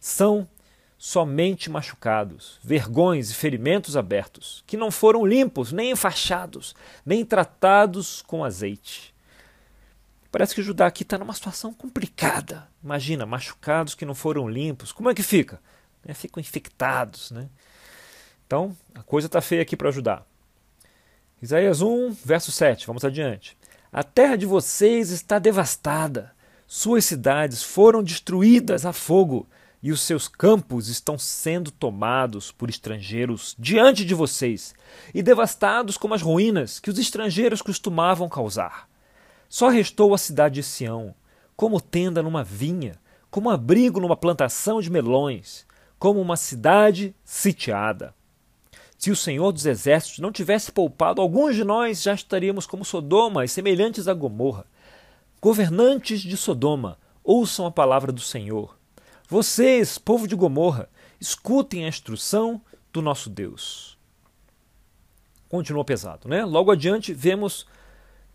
São 0.00 0.48
somente 0.96 1.68
machucados, 1.68 2.58
vergões 2.62 3.30
e 3.30 3.34
ferimentos 3.34 3.96
abertos, 3.96 4.62
que 4.66 4.76
não 4.76 4.90
foram 4.90 5.26
limpos, 5.26 5.72
nem 5.72 5.90
enfaixados, 5.90 6.74
nem 7.04 7.24
tratados 7.24 8.22
com 8.22 8.44
azeite. 8.44 9.12
Parece 10.30 10.54
que 10.54 10.62
Judá 10.62 10.86
aqui 10.86 11.02
está 11.02 11.18
numa 11.18 11.34
situação 11.34 11.74
complicada. 11.74 12.66
Imagina, 12.82 13.26
machucados 13.26 13.94
que 13.94 14.06
não 14.06 14.14
foram 14.14 14.48
limpos. 14.48 14.92
Como 14.92 15.10
é 15.10 15.14
que 15.14 15.22
fica? 15.22 15.60
É, 16.06 16.14
ficam 16.14 16.40
infectados. 16.40 17.30
Né? 17.30 17.48
Então, 18.46 18.76
a 18.94 19.02
coisa 19.02 19.26
está 19.26 19.40
feia 19.40 19.62
aqui 19.62 19.76
para 19.76 19.90
Judá. 19.90 20.22
Isaías 21.40 21.80
1, 21.80 22.12
verso 22.24 22.52
7, 22.52 22.86
vamos 22.86 23.04
adiante. 23.04 23.56
A 23.92 24.02
terra 24.02 24.36
de 24.36 24.46
vocês 24.46 25.10
está 25.10 25.38
devastada, 25.38 26.32
suas 26.66 27.04
cidades 27.04 27.62
foram 27.62 28.02
destruídas 28.02 28.86
a 28.86 28.92
fogo, 28.92 29.46
e 29.82 29.90
os 29.90 30.00
seus 30.00 30.28
campos 30.28 30.88
estão 30.88 31.18
sendo 31.18 31.70
tomados 31.70 32.52
por 32.52 32.70
estrangeiros 32.70 33.56
diante 33.58 34.04
de 34.04 34.14
vocês 34.14 34.74
e 35.12 35.22
devastados 35.22 35.98
como 35.98 36.14
as 36.14 36.22
ruínas 36.22 36.78
que 36.78 36.88
os 36.88 36.98
estrangeiros 36.98 37.60
costumavam 37.60 38.28
causar. 38.28 38.88
Só 39.48 39.68
restou 39.68 40.14
a 40.14 40.18
cidade 40.18 40.54
de 40.54 40.62
Sião, 40.62 41.14
como 41.56 41.80
tenda 41.80 42.22
numa 42.22 42.44
vinha, 42.44 42.94
como 43.30 43.50
abrigo 43.50 44.00
numa 44.00 44.16
plantação 44.16 44.80
de 44.80 44.90
melões, 44.90 45.66
como 46.02 46.20
uma 46.20 46.36
cidade 46.36 47.14
sitiada. 47.24 48.12
Se 48.98 49.12
o 49.12 49.14
Senhor 49.14 49.52
dos 49.52 49.66
Exércitos 49.66 50.18
não 50.18 50.32
tivesse 50.32 50.72
poupado 50.72 51.20
alguns 51.20 51.54
de 51.54 51.62
nós, 51.62 52.02
já 52.02 52.12
estaríamos 52.12 52.66
como 52.66 52.84
Sodoma 52.84 53.44
e 53.44 53.48
semelhantes 53.48 54.08
a 54.08 54.12
Gomorra. 54.12 54.66
Governantes 55.40 56.20
de 56.20 56.36
Sodoma, 56.36 56.98
ouçam 57.22 57.66
a 57.66 57.70
palavra 57.70 58.10
do 58.10 58.20
Senhor. 58.20 58.76
Vocês, 59.28 59.96
povo 59.96 60.26
de 60.26 60.34
Gomorra, 60.34 60.88
escutem 61.20 61.84
a 61.84 61.88
instrução 61.88 62.60
do 62.92 63.00
nosso 63.00 63.30
Deus. 63.30 63.96
Continua 65.48 65.84
pesado, 65.84 66.28
né? 66.28 66.44
Logo 66.44 66.72
adiante 66.72 67.14
vemos 67.14 67.64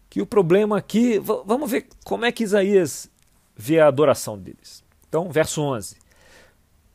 que 0.09 0.21
o 0.21 0.25
problema 0.25 0.77
aqui, 0.77 1.19
vamos 1.19 1.69
ver 1.69 1.89
como 2.05 2.23
é 2.23 2.31
que 2.31 2.45
Isaías 2.45 3.11
vê 3.53 3.81
a 3.81 3.87
adoração 3.89 4.37
deles. 4.37 4.81
Então, 5.09 5.29
verso 5.29 5.61
11. 5.61 6.06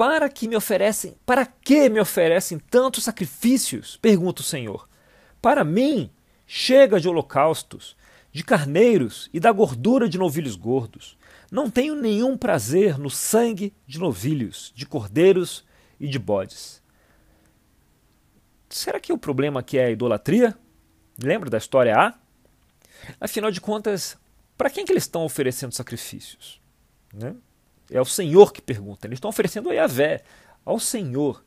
Para 0.02 0.28
que 0.28 0.48
me 0.48 0.56
oferecem, 0.56 1.16
para 1.24 1.46
que 1.46 1.88
me 1.88 2.00
oferecem 2.00 2.58
tantos 2.58 3.04
sacrifícios? 3.04 3.96
Pergunta 3.98 4.40
o 4.40 4.44
Senhor. 4.44 4.88
Para 5.40 5.62
mim, 5.62 6.10
chega 6.44 6.98
de 6.98 7.08
holocaustos, 7.08 7.96
de 8.32 8.42
carneiros 8.42 9.30
e 9.32 9.38
da 9.38 9.52
gordura 9.52 10.08
de 10.08 10.18
novilhos 10.18 10.56
gordos. 10.56 11.16
Não 11.52 11.70
tenho 11.70 11.94
nenhum 11.94 12.36
prazer 12.36 12.98
no 12.98 13.08
sangue 13.08 13.72
de 13.86 14.00
novilhos, 14.00 14.72
de 14.74 14.86
cordeiros 14.86 15.64
e 16.00 16.08
de 16.08 16.18
bodes. 16.18 16.82
Será 18.68 18.98
que 18.98 19.12
o 19.12 19.18
problema 19.18 19.60
aqui 19.60 19.78
é 19.78 19.84
a 19.84 19.90
idolatria? 19.92 20.58
Lembra 21.16 21.48
da 21.48 21.58
história 21.58 21.96
A? 21.96 22.14
Afinal 23.20 23.52
de 23.52 23.60
contas, 23.60 24.18
para 24.58 24.68
quem 24.68 24.84
que 24.84 24.90
eles 24.90 25.04
estão 25.04 25.24
oferecendo 25.24 25.72
sacrifícios? 25.72 26.60
Né? 27.14 27.36
É 27.92 28.00
o 28.00 28.04
Senhor 28.04 28.52
que 28.52 28.62
pergunta. 28.62 29.06
Eles 29.06 29.16
estão 29.16 29.30
oferecendo 29.30 29.70
a 29.70 29.74
Yahvé, 29.74 30.22
ao 30.64 30.78
Senhor. 30.78 31.44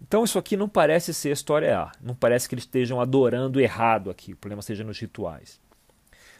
Então 0.00 0.24
isso 0.24 0.38
aqui 0.38 0.56
não 0.56 0.68
parece 0.68 1.14
ser 1.14 1.32
história 1.32 1.78
A. 1.78 1.92
Não 2.00 2.14
parece 2.14 2.48
que 2.48 2.54
eles 2.54 2.64
estejam 2.64 3.00
adorando 3.00 3.60
errado 3.60 4.10
aqui. 4.10 4.32
O 4.32 4.36
problema 4.36 4.62
seja 4.62 4.84
nos 4.84 4.98
rituais. 4.98 5.60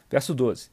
Verso 0.09 0.33
12. 0.33 0.69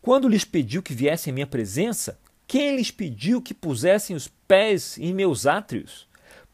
Quando 0.00 0.28
lhes 0.28 0.44
pediu 0.44 0.82
que 0.82 0.94
viessem 0.94 1.30
em 1.30 1.34
minha 1.34 1.46
presença, 1.46 2.18
quem 2.46 2.76
lhes 2.76 2.90
pediu 2.90 3.42
que 3.42 3.52
pusessem 3.52 4.14
os 4.14 4.28
pés 4.46 4.98
em 4.98 5.12
meus 5.12 5.46
átrios? 5.46 6.06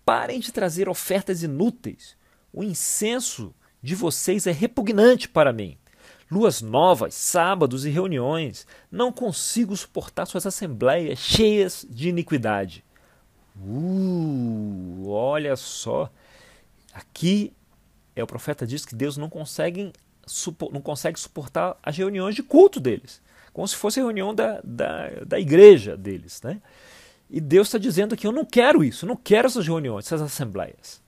Parem 0.05 0.41
de 0.41 0.53
trazer 0.53 0.89
ofertas 0.89 1.43
inúteis. 1.43 2.17
O 2.53 2.63
incenso 2.63 3.55
de 3.83 3.95
vocês 3.95 4.47
é 4.47 4.53
repugnante 4.53 5.29
para 5.29 5.53
mim. 5.53 5.77
Luas 6.33 6.63
novas, 6.63 7.15
sábados 7.15 7.85
e 7.85 7.91
reuniões. 7.91 8.67
Não 8.91 9.13
consigo 9.13 9.77
suportar 9.77 10.25
suas 10.25 10.47
assembleias 10.47 11.19
cheias 11.19 11.85
de 11.89 12.09
iniquidade. 12.09 12.85
Uh, 13.57 15.09
olha 15.09 15.55
só. 15.57 16.11
Aqui 16.95 17.53
é 18.17 18.23
o 18.23 18.27
profeta 18.27 18.67
diz 18.67 18.85
que 18.85 18.95
Deus 18.95 19.17
não 19.17 19.29
consegue, 19.29 19.93
não 20.73 20.81
consegue 20.81 21.19
suportar 21.19 21.77
as 21.83 21.97
reuniões 21.97 22.35
de 22.35 22.43
culto 22.43 22.81
deles 22.81 23.21
como 23.53 23.69
se 23.69 23.77
fosse 23.77 24.01
a 24.01 24.03
reunião 24.03 24.35
da, 24.35 24.61
da, 24.65 25.09
da 25.27 25.39
igreja 25.39 25.97
deles. 25.97 26.41
Né? 26.43 26.61
E 27.31 27.41
Deus 27.41 27.69
está 27.69 27.79
dizendo 27.79 28.15
aqui: 28.15 28.27
eu 28.27 28.33
não 28.33 28.45
quero 28.45 28.83
isso, 28.83 29.05
eu 29.05 29.09
não 29.09 29.17
quero 29.17 29.47
essas 29.47 29.67
reuniões, 29.67 30.07
essas 30.07 30.23
assembleias. 30.23 31.01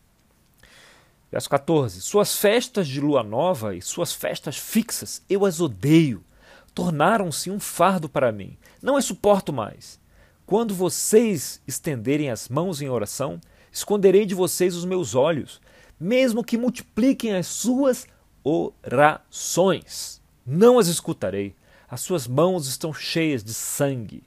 Verso 1.34 1.50
14: 1.50 2.00
Suas 2.00 2.38
festas 2.38 2.86
de 2.86 3.00
lua 3.00 3.24
nova 3.24 3.74
e 3.74 3.82
suas 3.82 4.12
festas 4.12 4.56
fixas 4.56 5.20
eu 5.28 5.44
as 5.44 5.60
odeio. 5.60 6.24
Tornaram-se 6.72 7.50
um 7.50 7.58
fardo 7.58 8.08
para 8.08 8.30
mim. 8.30 8.56
Não 8.80 8.96
as 8.96 9.04
suporto 9.04 9.52
mais. 9.52 9.98
Quando 10.46 10.72
vocês 10.72 11.60
estenderem 11.66 12.30
as 12.30 12.48
mãos 12.48 12.80
em 12.80 12.88
oração, 12.88 13.40
esconderei 13.72 14.24
de 14.24 14.32
vocês 14.32 14.76
os 14.76 14.84
meus 14.84 15.16
olhos, 15.16 15.60
mesmo 15.98 16.44
que 16.44 16.56
multipliquem 16.56 17.34
as 17.34 17.48
suas 17.48 18.06
orações. 18.44 20.22
Não 20.46 20.78
as 20.78 20.86
escutarei 20.86 21.56
as 21.88 22.00
suas 22.00 22.28
mãos 22.28 22.68
estão 22.68 22.94
cheias 22.94 23.42
de 23.42 23.52
sangue. 23.52 24.22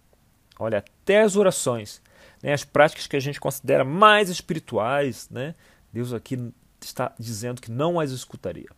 Olha, 0.60 0.80
até 0.80 1.22
as 1.22 1.38
orações, 1.38 2.02
né, 2.44 2.52
as 2.52 2.66
práticas 2.66 3.08
que 3.08 3.16
a 3.16 3.22
gente 3.22 3.40
considera 3.40 3.86
mais 3.86 4.30
espirituais, 4.30 5.30
né, 5.30 5.56
Deus 5.94 6.12
aqui 6.12 6.52
está 6.88 7.14
dizendo 7.20 7.62
que 7.62 7.72
não 7.72 8.00
as 8.00 8.12
escutaria. 8.12 8.70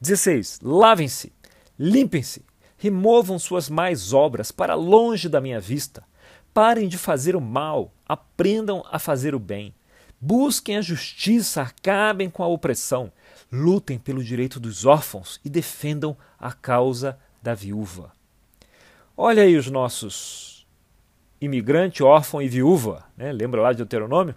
16. 0.00 0.60
Lavem-se, 0.62 1.32
limpem-se, 1.78 2.44
removam 2.76 3.38
suas 3.38 3.68
mais 3.68 4.12
obras 4.12 4.50
para 4.50 4.74
longe 4.74 5.28
da 5.28 5.40
minha 5.40 5.60
vista. 5.60 6.04
Parem 6.52 6.88
de 6.88 6.98
fazer 6.98 7.34
o 7.34 7.40
mal, 7.40 7.92
aprendam 8.06 8.84
a 8.90 8.98
fazer 8.98 9.34
o 9.34 9.38
bem. 9.38 9.74
Busquem 10.20 10.76
a 10.76 10.82
justiça, 10.82 11.62
acabem 11.62 12.30
com 12.30 12.42
a 12.42 12.48
opressão, 12.48 13.12
lutem 13.50 13.98
pelo 13.98 14.22
direito 14.22 14.58
dos 14.58 14.84
órfãos 14.84 15.40
e 15.44 15.50
defendam 15.50 16.16
a 16.38 16.52
causa 16.52 17.18
da 17.42 17.54
viúva. 17.54 18.12
Olha 19.16 19.42
aí 19.42 19.56
os 19.56 19.70
nossos 19.70 20.66
imigrante, 21.40 22.02
órfão 22.02 22.40
e 22.40 22.48
viúva, 22.48 23.04
né? 23.16 23.32
lembra 23.32 23.60
lá 23.60 23.72
de 23.72 23.78
Deuteronômio? 23.78 24.34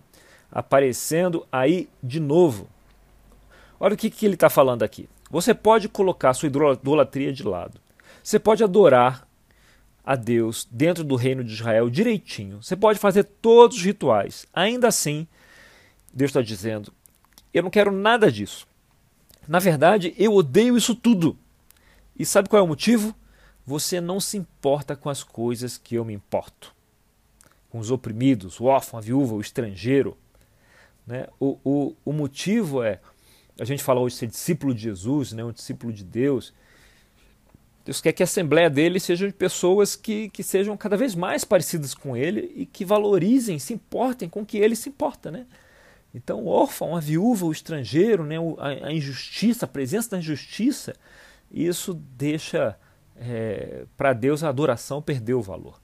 Aparecendo 0.51 1.45
aí 1.51 1.89
de 2.01 2.19
novo. 2.19 2.67
Olha 3.79 3.93
o 3.93 3.97
que, 3.97 4.09
que 4.09 4.25
ele 4.25 4.35
está 4.35 4.49
falando 4.49 4.83
aqui. 4.83 5.09
Você 5.29 5.53
pode 5.53 5.89
colocar 5.89 6.33
sua 6.33 6.47
idolatria 6.47 7.33
de 7.33 7.43
lado. 7.43 7.79
Você 8.23 8.39
pode 8.39 8.63
adorar 8.63 9.27
a 10.03 10.15
Deus 10.15 10.67
dentro 10.71 11.03
do 11.03 11.15
reino 11.15 11.43
de 11.43 11.53
Israel 11.53 11.89
direitinho. 11.89 12.63
Você 12.63 12.75
pode 12.75 12.97
fazer 12.97 13.23
todos 13.23 13.77
os 13.77 13.83
rituais. 13.83 14.47
Ainda 14.53 14.87
assim, 14.87 15.27
Deus 16.13 16.29
está 16.29 16.41
dizendo: 16.41 16.93
eu 17.53 17.63
não 17.63 17.69
quero 17.69 17.91
nada 17.91 18.31
disso. 18.31 18.67
Na 19.47 19.59
verdade, 19.59 20.13
eu 20.17 20.33
odeio 20.33 20.77
isso 20.77 20.93
tudo. 20.93 21.37
E 22.17 22.25
sabe 22.25 22.49
qual 22.49 22.59
é 22.59 22.63
o 22.63 22.67
motivo? 22.67 23.15
Você 23.65 23.99
não 23.99 24.19
se 24.19 24.37
importa 24.37 24.95
com 24.95 25.09
as 25.09 25.23
coisas 25.23 25.77
que 25.77 25.95
eu 25.95 26.05
me 26.05 26.13
importo. 26.13 26.73
Com 27.69 27.79
os 27.79 27.91
oprimidos, 27.91 28.59
o 28.59 28.65
órfão, 28.65 28.97
a 28.97 29.01
viúva, 29.01 29.35
o 29.35 29.41
estrangeiro. 29.41 30.17
Né? 31.07 31.27
O, 31.39 31.57
o, 31.63 31.95
o 32.05 32.13
motivo 32.13 32.83
é, 32.83 32.99
a 33.59 33.65
gente 33.65 33.81
fala 33.81 34.01
hoje 34.01 34.15
ser 34.15 34.27
discípulo 34.27 34.73
de 34.73 34.81
Jesus, 34.81 35.31
né? 35.31 35.43
um 35.43 35.51
discípulo 35.51 35.91
de 35.91 36.03
Deus. 36.03 36.53
Deus 37.85 38.01
quer 38.01 38.11
que 38.11 38.21
a 38.21 38.25
assembleia 38.25 38.69
dele 38.69 38.99
seja 38.99 39.25
de 39.25 39.33
pessoas 39.33 39.95
que, 39.95 40.29
que 40.29 40.43
sejam 40.43 40.75
cada 40.75 40.97
vez 40.97 41.15
mais 41.15 41.45
parecidas 41.45 41.93
com 41.93 42.17
ele 42.17 42.51
e 42.55 42.65
que 42.65 42.83
valorizem, 42.83 43.57
se 43.57 43.73
importem 43.73 44.27
com 44.27 44.45
que 44.45 44.57
ele 44.57 44.75
se 44.75 44.89
importa. 44.89 45.31
Né? 45.31 45.47
Então, 46.13 46.43
o 46.43 46.47
órfão, 46.47 46.95
a 46.95 46.99
viúva, 46.99 47.45
o 47.45 47.51
estrangeiro, 47.51 48.25
né? 48.25 48.35
a, 48.57 48.87
a 48.87 48.93
injustiça, 48.93 49.65
a 49.65 49.69
presença 49.69 50.11
da 50.11 50.17
injustiça 50.17 50.93
isso 51.51 51.93
deixa 51.93 52.77
é, 53.15 53.85
para 53.95 54.13
Deus 54.13 54.43
a 54.43 54.49
adoração 54.49 55.01
perder 55.01 55.33
o 55.33 55.41
valor. 55.41 55.79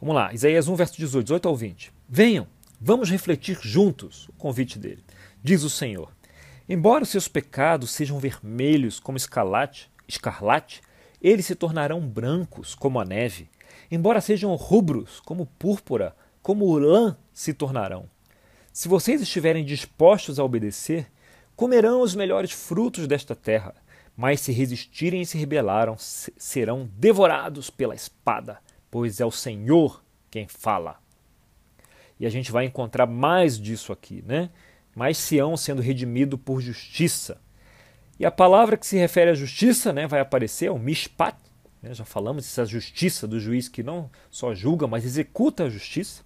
Vamos 0.00 0.16
lá, 0.16 0.34
Isaías 0.34 0.66
1, 0.66 0.74
verso 0.74 0.96
18, 0.96 1.24
18 1.24 1.48
ao 1.48 1.56
20. 1.56 1.92
Venham, 2.08 2.48
vamos 2.82 3.10
refletir 3.10 3.58
juntos 3.60 4.28
o 4.28 4.32
convite 4.32 4.78
dele. 4.78 5.04
Diz 5.42 5.62
o 5.62 5.70
Senhor: 5.70 6.12
Embora 6.68 7.04
os 7.04 7.08
seus 7.08 7.28
pecados 7.28 7.90
sejam 7.90 8.18
vermelhos 8.18 8.98
como 8.98 9.16
escarlate, 9.16 9.90
escarlate, 10.08 10.80
eles 11.20 11.46
se 11.46 11.54
tornarão 11.54 12.00
brancos 12.00 12.74
como 12.74 12.98
a 12.98 13.04
neve. 13.04 13.48
Embora 13.90 14.20
sejam 14.20 14.54
rubros 14.56 15.20
como 15.20 15.46
púrpura, 15.46 16.16
como 16.42 16.76
lã 16.76 17.16
se 17.32 17.54
tornarão. 17.54 18.08
Se 18.72 18.88
vocês 18.88 19.20
estiverem 19.20 19.64
dispostos 19.64 20.38
a 20.38 20.44
obedecer, 20.44 21.06
Comerão 21.54 22.00
os 22.00 22.14
melhores 22.14 22.50
frutos 22.50 23.06
desta 23.06 23.36
terra, 23.36 23.74
mas 24.16 24.40
se 24.40 24.52
resistirem 24.52 25.20
e 25.22 25.26
se 25.26 25.38
rebelaram, 25.38 25.96
serão 25.98 26.90
devorados 26.94 27.70
pela 27.70 27.94
espada, 27.94 28.58
pois 28.90 29.20
é 29.20 29.26
o 29.26 29.30
Senhor 29.30 30.02
quem 30.30 30.48
fala. 30.48 31.01
E 32.22 32.26
a 32.26 32.30
gente 32.30 32.52
vai 32.52 32.64
encontrar 32.64 33.04
mais 33.04 33.58
disso 33.58 33.92
aqui, 33.92 34.22
né? 34.24 34.48
Mais 34.94 35.18
Sião 35.18 35.56
sendo 35.56 35.82
redimido 35.82 36.38
por 36.38 36.60
justiça. 36.60 37.40
E 38.16 38.24
a 38.24 38.30
palavra 38.30 38.76
que 38.76 38.86
se 38.86 38.96
refere 38.96 39.32
à 39.32 39.34
justiça 39.34 39.92
né, 39.92 40.06
vai 40.06 40.20
aparecer, 40.20 40.66
é 40.66 40.70
o 40.70 40.78
mishpat. 40.78 41.36
Né? 41.82 41.92
Já 41.92 42.04
falamos 42.04 42.44
dessa 42.44 42.64
justiça 42.64 43.26
do 43.26 43.40
juiz 43.40 43.68
que 43.68 43.82
não 43.82 44.08
só 44.30 44.54
julga, 44.54 44.86
mas 44.86 45.04
executa 45.04 45.64
a 45.64 45.68
justiça. 45.68 46.22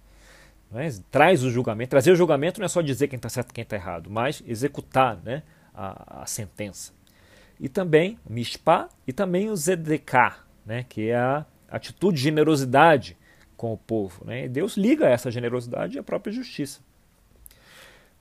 Né? 0.69 0.87
Traz 1.09 1.43
o 1.43 1.49
julgamento. 1.49 1.89
Trazer 1.89 2.11
o 2.11 2.15
julgamento 2.15 2.59
não 2.59 2.65
é 2.65 2.69
só 2.69 2.83
dizer 2.83 3.07
quem 3.07 3.17
está 3.17 3.27
certo 3.27 3.49
e 3.49 3.53
quem 3.55 3.63
está 3.63 3.75
errado, 3.75 4.07
mas 4.07 4.43
executar 4.45 5.19
né? 5.23 5.41
a, 5.73 6.21
a, 6.21 6.25
sentença. 6.27 6.93
E 7.59 7.67
também 7.67 8.19
o 8.23 8.33
Mishpah 8.33 8.87
e 9.07 9.11
também 9.11 9.49
o 9.49 9.55
Zedeká, 9.55 10.43
né? 10.63 10.85
que 10.87 11.09
é 11.09 11.15
a 11.15 11.43
atitude 11.67 12.17
de 12.17 12.23
generosidade 12.23 13.17
com 13.57 13.73
o 13.73 13.77
povo. 13.77 14.23
Né? 14.23 14.45
E 14.45 14.49
Deus 14.49 14.77
liga 14.77 15.09
essa 15.09 15.29
generosidade 15.31 15.99
à 15.99 16.03
própria 16.03 16.31
justiça. 16.31 16.79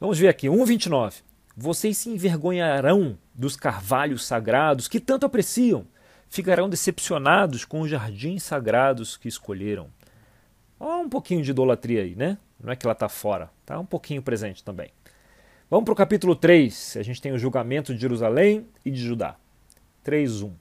Vamos 0.01 0.19
ver 0.19 0.29
aqui, 0.29 0.49
1,29. 0.49 1.23
Vocês 1.57 1.97
se 1.97 2.11
envergonharão 2.11 3.17
dos 3.35 3.57
carvalhos 3.57 4.27
sagrados 4.27 4.89
que 4.89 5.01
tanto 5.01 5.25
apreciam, 5.25 5.87
ficarão 6.29 6.69
decepcionados 6.69 7.65
com 7.65 7.81
os 7.81 7.91
jardins 7.91 8.43
sagrados 8.43 9.17
que 9.17 9.29
escolheram. 9.29 9.89
Olha 10.79 11.05
um 11.05 11.09
pouquinho 11.09 11.43
de 11.43 11.51
idolatria 11.51 12.03
aí, 12.03 12.15
né? 12.15 12.37
Não 12.61 12.73
é 12.73 12.77
que 12.77 12.87
ela 12.87 12.93
está 12.93 13.09
fora, 13.09 13.51
está 13.63 13.79
um 13.79 13.87
pouquinho 13.87 14.23
presente 14.23 14.63
também. 14.63 14.91
Vamos 15.71 15.85
para 15.85 15.93
o 15.93 15.97
capítulo 15.97 16.37
3. 16.37 16.97
A 16.99 17.03
gente 17.03 17.21
tem 17.21 17.33
o 17.33 17.39
julgamento 17.39 17.95
de 17.95 18.01
Jerusalém 18.01 18.67
e 18.85 18.91
de 18.91 19.01
Judá. 19.01 19.37
3.1. 20.05 20.53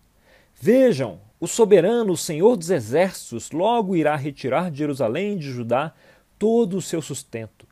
Vejam, 0.59 1.19
o 1.45 1.47
soberano, 1.47 2.13
o 2.13 2.17
Senhor 2.17 2.57
dos 2.57 2.71
exércitos, 2.71 3.51
logo 3.51 3.95
irá 3.95 4.15
retirar 4.15 4.71
de 4.71 4.79
Jerusalém 4.79 5.33
e 5.33 5.39
de 5.39 5.51
Judá 5.51 5.93
todo 6.39 6.75
o 6.75 6.81
seu 6.81 7.03
sustento, 7.03 7.67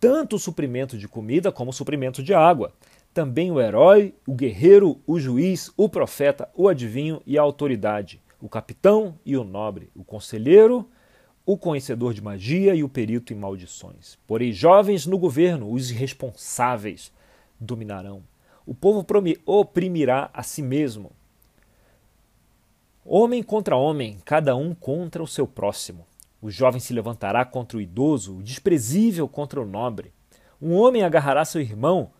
tanto 0.00 0.36
o 0.36 0.38
suprimento 0.38 0.96
de 0.96 1.06
comida 1.06 1.52
como 1.52 1.68
o 1.68 1.74
suprimento 1.74 2.22
de 2.22 2.32
água. 2.32 2.72
Também 3.12 3.52
o 3.52 3.60
herói, 3.60 4.14
o 4.26 4.32
guerreiro, 4.32 4.98
o 5.06 5.20
juiz, 5.20 5.70
o 5.76 5.90
profeta, 5.90 6.48
o 6.54 6.68
adivinho 6.68 7.20
e 7.26 7.36
a 7.36 7.42
autoridade, 7.42 8.18
o 8.40 8.48
capitão 8.48 9.18
e 9.26 9.36
o 9.36 9.44
nobre, 9.44 9.90
o 9.94 10.02
conselheiro, 10.02 10.88
o 11.44 11.58
conhecedor 11.58 12.14
de 12.14 12.22
magia 12.22 12.74
e 12.74 12.82
o 12.82 12.88
perito 12.88 13.34
em 13.34 13.36
maldições. 13.36 14.18
Porém, 14.26 14.52
jovens 14.52 15.04
no 15.04 15.18
governo, 15.18 15.70
os 15.70 15.90
irresponsáveis, 15.90 17.12
dominarão. 17.60 18.22
O 18.64 18.74
povo 18.74 19.04
oprimirá 19.44 20.30
a 20.32 20.42
si 20.42 20.62
mesmo. 20.62 21.12
Homem 23.10 23.42
contra 23.42 23.74
homem, 23.74 24.18
cada 24.22 24.54
um 24.54 24.74
contra 24.74 25.22
o 25.22 25.26
seu 25.26 25.46
próximo. 25.46 26.06
O 26.42 26.50
jovem 26.50 26.78
se 26.78 26.92
levantará 26.92 27.42
contra 27.42 27.78
o 27.78 27.80
idoso, 27.80 28.36
o 28.36 28.42
desprezível 28.42 29.26
contra 29.26 29.58
o 29.58 29.64
nobre. 29.64 30.12
Um 30.60 30.74
homem 30.74 31.02
agarrará 31.02 31.42
seu 31.46 31.62
irmão, 31.62 32.10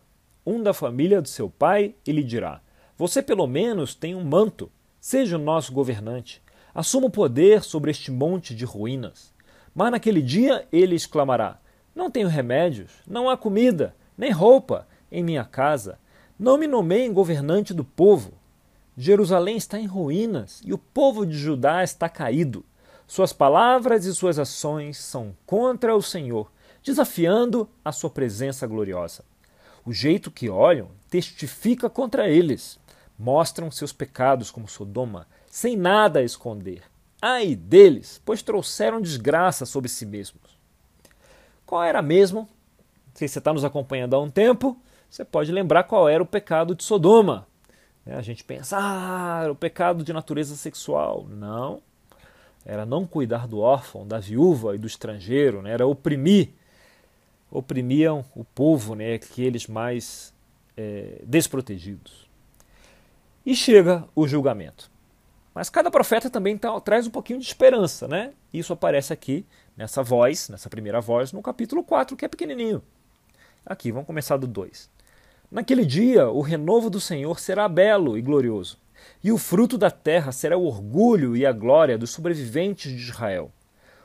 um 0.43 0.63
da 0.63 0.73
família 0.73 1.21
do 1.21 1.27
seu 1.27 1.47
pai, 1.47 1.93
e 2.07 2.11
lhe 2.11 2.23
dirá: 2.23 2.59
Você 2.97 3.21
pelo 3.21 3.45
menos 3.45 3.93
tem 3.93 4.15
um 4.15 4.23
manto, 4.23 4.71
seja 4.99 5.37
o 5.37 5.39
nosso 5.39 5.71
governante. 5.71 6.41
Assuma 6.73 7.05
o 7.05 7.11
poder 7.11 7.61
sobre 7.61 7.91
este 7.91 8.09
monte 8.09 8.55
de 8.55 8.65
ruínas. 8.65 9.31
Mas 9.75 9.91
naquele 9.91 10.23
dia 10.23 10.67
ele 10.71 10.95
exclamará: 10.95 11.59
Não 11.93 12.09
tenho 12.09 12.27
remédios, 12.27 12.93
não 13.05 13.29
há 13.29 13.37
comida, 13.37 13.95
nem 14.17 14.31
roupa 14.31 14.87
em 15.11 15.21
minha 15.21 15.45
casa. 15.45 15.99
Não 16.39 16.57
me 16.57 16.65
nomeiem 16.65 17.13
governante 17.13 17.75
do 17.75 17.85
povo. 17.85 18.38
Jerusalém 19.01 19.55
está 19.55 19.79
em 19.79 19.85
ruínas 19.85 20.61
e 20.61 20.73
o 20.73 20.77
povo 20.77 21.25
de 21.25 21.37
Judá 21.37 21.81
está 21.81 22.09
caído. 22.09 22.65
Suas 23.07 23.31
palavras 23.31 24.03
e 24.03 24.13
suas 24.13 24.37
ações 24.37 24.97
são 24.97 25.33
contra 25.45 25.95
o 25.95 26.01
Senhor, 26.01 26.51
desafiando 26.83 27.69
a 27.83 27.93
sua 27.93 28.09
presença 28.09 28.67
gloriosa. 28.67 29.23
O 29.85 29.93
jeito 29.93 30.29
que 30.29 30.49
olham 30.49 30.89
testifica 31.09 31.89
contra 31.89 32.27
eles. 32.27 32.77
Mostram 33.17 33.71
seus 33.71 33.93
pecados 33.93 34.51
como 34.51 34.67
Sodoma, 34.67 35.25
sem 35.47 35.77
nada 35.77 36.19
a 36.19 36.23
esconder. 36.23 36.83
Ai 37.21 37.55
deles, 37.55 38.21
pois 38.25 38.41
trouxeram 38.41 38.99
desgraça 38.99 39.65
sobre 39.65 39.87
si 39.87 40.05
mesmos. 40.05 40.59
Qual 41.65 41.81
era 41.81 42.01
mesmo? 42.01 42.49
Se 43.13 43.29
você 43.29 43.39
está 43.39 43.53
nos 43.53 43.63
acompanhando 43.63 44.17
há 44.17 44.19
um 44.19 44.29
tempo, 44.29 44.77
você 45.09 45.23
pode 45.23 45.53
lembrar 45.53 45.85
qual 45.85 46.09
era 46.09 46.21
o 46.21 46.25
pecado 46.25 46.75
de 46.75 46.83
Sodoma. 46.83 47.47
É, 48.09 48.15
a 48.15 48.21
gente 48.23 48.43
pensa, 48.43 48.75
ah, 48.75 49.51
o 49.51 49.55
pecado 49.55 50.03
de 50.03 50.11
natureza 50.11 50.55
sexual. 50.55 51.27
Não. 51.29 51.79
Era 52.65 52.83
não 52.83 53.05
cuidar 53.05 53.47
do 53.47 53.59
órfão, 53.59 54.07
da 54.07 54.19
viúva 54.19 54.73
e 54.73 54.79
do 54.79 54.87
estrangeiro, 54.87 55.61
né? 55.61 55.71
era 55.71 55.85
oprimir. 55.85 56.49
Oprimiam 57.51 58.25
o 58.35 58.43
povo, 58.43 58.95
né? 58.95 59.13
aqueles 59.13 59.67
mais 59.67 60.33
é, 60.75 61.21
desprotegidos. 61.23 62.27
E 63.45 63.55
chega 63.55 64.03
o 64.15 64.27
julgamento. 64.27 64.89
Mas 65.53 65.69
cada 65.69 65.91
profeta 65.91 66.31
também 66.31 66.57
tá, 66.57 66.79
traz 66.81 67.05
um 67.05 67.11
pouquinho 67.11 67.39
de 67.39 67.45
esperança, 67.45 68.07
né? 68.07 68.33
Isso 68.53 68.71
aparece 68.71 69.11
aqui 69.11 69.45
nessa 69.75 70.01
voz, 70.01 70.49
nessa 70.49 70.69
primeira 70.69 71.01
voz, 71.01 71.31
no 71.31 71.41
capítulo 71.41 71.83
4, 71.83 72.15
que 72.15 72.25
é 72.25 72.27
pequenininho. 72.27 72.81
Aqui, 73.65 73.91
vamos 73.91 74.07
começar 74.07 74.37
do 74.37 74.47
2. 74.47 74.89
Naquele 75.51 75.83
dia, 75.83 76.29
o 76.29 76.41
renovo 76.41 76.91
do 76.91 76.99
Senhor 76.99 77.39
será 77.39 77.67
belo 77.67 78.15
e 78.15 78.21
glorioso, 78.21 78.77
e 79.23 79.31
o 79.31 79.37
fruto 79.37 79.79
da 79.79 79.89
terra 79.89 80.31
será 80.31 80.55
o 80.55 80.65
orgulho 80.65 81.35
e 81.35 81.43
a 81.43 81.51
glória 81.51 81.97
dos 81.97 82.11
sobreviventes 82.11 82.91
de 82.91 83.01
Israel. 83.01 83.51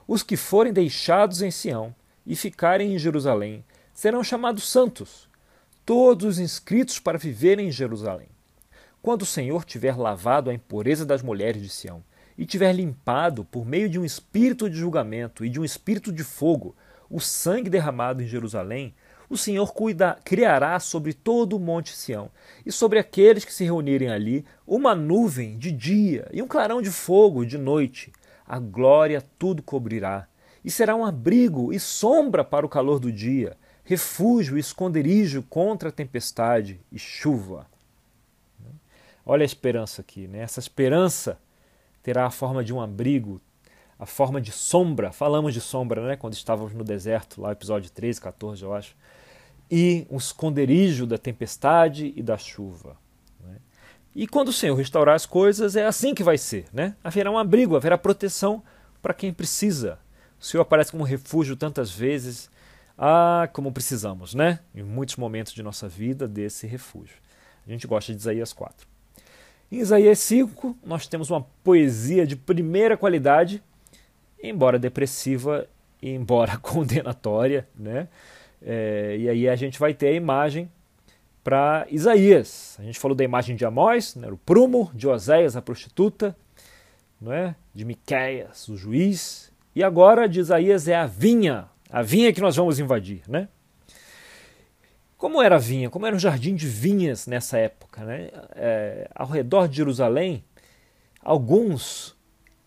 Os 0.09 0.23
que 0.23 0.39
forem 0.39 0.73
deixados 0.73 1.43
em 1.43 1.51
Sião 1.51 1.95
e 2.27 2.35
ficarem 2.35 2.95
em 2.95 2.99
Jerusalém 2.99 3.63
serão 3.93 4.25
chamados 4.25 4.71
santos, 4.71 5.29
todos 5.85 6.27
os 6.27 6.39
inscritos 6.39 6.99
para 6.99 7.19
viverem 7.19 7.69
em 7.69 7.71
Jerusalém. 7.71 8.29
Quando 9.03 9.21
o 9.21 9.27
Senhor 9.27 9.67
tiver 9.67 9.99
lavado 9.99 10.49
a 10.49 10.55
impureza 10.55 11.05
das 11.05 11.23
mulheres 11.23 11.61
de 11.61 11.69
Sião 11.69 12.03
e 12.39 12.47
tiver 12.47 12.73
limpado, 12.73 13.45
por 13.45 13.67
meio 13.67 13.91
de 13.91 13.99
um 13.99 14.05
espírito 14.05 14.71
de 14.71 14.77
julgamento 14.77 15.45
e 15.45 15.51
de 15.51 15.61
um 15.61 15.65
espírito 15.65 16.11
de 16.11 16.25
fogo, 16.25 16.75
o 17.11 17.21
sangue 17.21 17.69
derramado 17.69 18.23
em 18.23 18.27
Jerusalém, 18.27 18.95
o 19.35 19.39
Senhor 19.39 19.73
cuida, 19.73 20.17
criará 20.25 20.79
sobre 20.79 21.13
todo 21.13 21.57
o 21.57 21.61
monte 21.61 21.95
Sião 21.97 22.31
e 22.65 22.71
sobre 22.71 23.01
aqueles 23.01 23.45
que 23.45 23.53
se 23.53 23.65
reunirem 23.65 24.09
ali 24.09 24.45
uma 24.65 24.95
nuvem 24.95 25.59
de 25.59 25.73
dia 25.73 26.29
e 26.33 26.41
um 26.41 26.47
clarão 26.47 26.81
de 26.81 26.91
fogo 26.91 27.45
de 27.45 27.59
noite. 27.59 28.13
A 28.47 28.61
glória 28.61 29.25
tudo 29.37 29.61
cobrirá 29.61 30.29
e 30.65 30.71
será 30.71 30.95
um 30.95 31.05
abrigo 31.05 31.73
e 31.73 31.81
sombra 31.81 32.45
para 32.45 32.65
o 32.65 32.69
calor 32.69 33.01
do 33.01 33.11
dia, 33.11 33.57
refúgio 33.83 34.57
e 34.57 34.61
esconderijo 34.61 35.43
contra 35.43 35.91
tempestade 35.91 36.81
e 36.93 36.99
chuva. 36.99 37.67
Olha 39.27 39.43
a 39.43 39.45
esperança 39.45 40.01
aqui, 40.01 40.29
né? 40.29 40.41
Essa 40.41 40.61
esperança 40.61 41.39
terá 42.05 42.27
a 42.27 42.31
forma 42.31 42.63
de 42.63 42.73
um 42.73 42.81
abrigo, 42.81 43.41
a 43.99 44.07
forma 44.07 44.41
de 44.41 44.53
sombra. 44.53 45.11
Falamos 45.11 45.53
de 45.53 45.61
sombra, 45.61 46.07
né? 46.07 46.17
Quando 46.17 46.35
estávamos 46.35 46.73
no 46.73 46.85
deserto, 46.85 47.41
lá 47.41 47.51
episódio 47.51 47.91
13, 47.91 48.21
14, 48.21 48.63
eu 48.63 48.73
acho 48.73 48.95
e 49.71 50.07
um 50.11 50.17
esconderijo 50.17 51.07
da 51.07 51.19
tempestade 51.19 52.13
e 52.17 52.23
da 52.23 52.37
chuva. 52.37 52.97
Né? 53.43 53.57
E 54.15 54.27
quando 54.27 54.49
o 54.49 54.53
Senhor 54.53 54.75
restaurar 54.75 55.15
as 55.15 55.27
coisas, 55.27 55.77
é 55.77 55.87
assim 55.87 56.15
que 56.15 56.23
vai 56.23 56.39
ser. 56.39 56.67
Né? 56.73 56.95
Haverá 57.03 57.31
um 57.31 57.39
abrigo, 57.39 57.77
haverá 57.77 57.97
proteção 57.99 58.63
para 59.03 59.15
quem 59.15 59.33
precisa. 59.33 59.99
O 60.41 60.45
Senhor 60.45 60.63
aparece 60.63 60.91
como 60.91 61.05
refúgio 61.05 61.57
tantas 61.57 61.91
vezes. 61.91 62.51
Ah, 62.97 63.49
como 63.53 63.73
precisamos, 63.73 64.35
né? 64.35 64.61
Em 64.75 64.83
muitos 64.83 65.17
momentos 65.17 65.53
de 65.53 65.63
nossa 65.63 65.89
vida, 65.89 66.29
desse 66.29 66.67
refúgio. 66.67 67.17
A 67.67 67.71
gente 67.71 67.87
gosta 67.87 68.13
de 68.13 68.19
Isaías 68.19 68.53
4. 68.53 68.87
Em 69.73 69.79
Isaías 69.79 70.21
5, 70.21 70.77
nós 70.85 71.07
temos 71.07 71.31
uma 71.31 71.45
poesia 71.65 72.27
de 72.27 72.37
primeira 72.37 72.97
qualidade, 72.97 73.63
embora 74.41 74.79
depressiva, 74.79 75.67
embora 76.01 76.57
condenatória, 76.63 77.67
né? 77.75 78.09
É, 78.65 79.17
e 79.19 79.29
aí 79.29 79.49
a 79.49 79.55
gente 79.55 79.79
vai 79.79 79.93
ter 79.93 80.09
a 80.09 80.13
imagem 80.13 80.71
para 81.45 81.87
Isaías. 81.91 82.77
A 82.81 82.83
gente 82.83 82.99
falou 82.99 83.15
da 83.15 83.23
imagem 83.23 83.55
de 83.55 83.67
Amós, 83.67 84.17
né, 84.17 84.29
o 84.29 84.39
prumo, 84.39 84.91
de 84.95 85.07
Oséias, 85.07 85.55
a 85.55 85.63
prostituta, 85.63 86.35
não 87.21 87.33
é? 87.33 87.55
de 87.75 87.85
Miquéias, 87.85 88.67
o 88.69 88.77
juiz. 88.77 89.53
E 89.77 89.83
agora 89.83 90.27
de 90.27 90.41
Isaías 90.41 90.89
é 90.89 90.95
a 90.95 91.07
vinha, 91.07 91.69
a 91.91 92.01
vinha 92.01 92.33
que 92.33 92.41
nós 92.41 92.57
vamos 92.57 92.79
invadir. 92.79 93.23
Né? 93.29 93.49
Como 95.19 95.43
era 95.43 95.57
a 95.57 95.59
vinha? 95.59 95.91
Como 95.91 96.07
era 96.07 96.17
um 96.17 96.19
jardim 96.19 96.55
de 96.55 96.67
vinhas 96.67 97.27
nessa 97.27 97.59
época? 97.59 98.05
Né? 98.05 98.31
É, 98.55 99.09
ao 99.15 99.27
redor 99.27 99.69
de 99.69 99.77
Jerusalém, 99.77 100.45
alguns 101.21 102.17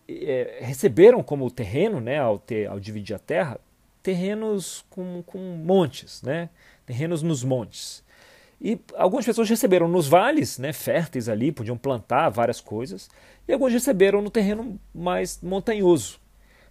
é, 0.08 0.58
receberam 0.60 1.22
como 1.22 1.50
terreno, 1.50 2.00
né, 2.00 2.18
ao, 2.18 2.38
ter, 2.38 2.68
ao 2.68 2.78
dividir 2.78 3.16
a 3.16 3.18
terra, 3.18 3.60
terrenos 4.08 4.86
com, 4.88 5.22
com 5.26 5.38
montes, 5.38 6.22
né? 6.22 6.48
terrenos 6.86 7.22
nos 7.22 7.44
montes. 7.44 8.02
E 8.58 8.80
algumas 8.96 9.26
pessoas 9.26 9.50
receberam 9.50 9.86
nos 9.86 10.08
vales, 10.08 10.58
né, 10.58 10.72
férteis 10.72 11.28
ali, 11.28 11.52
podiam 11.52 11.76
plantar 11.76 12.30
várias 12.30 12.58
coisas, 12.58 13.10
e 13.46 13.52
alguns 13.52 13.70
receberam 13.70 14.22
no 14.22 14.30
terreno 14.30 14.80
mais 14.94 15.40
montanhoso. 15.42 16.18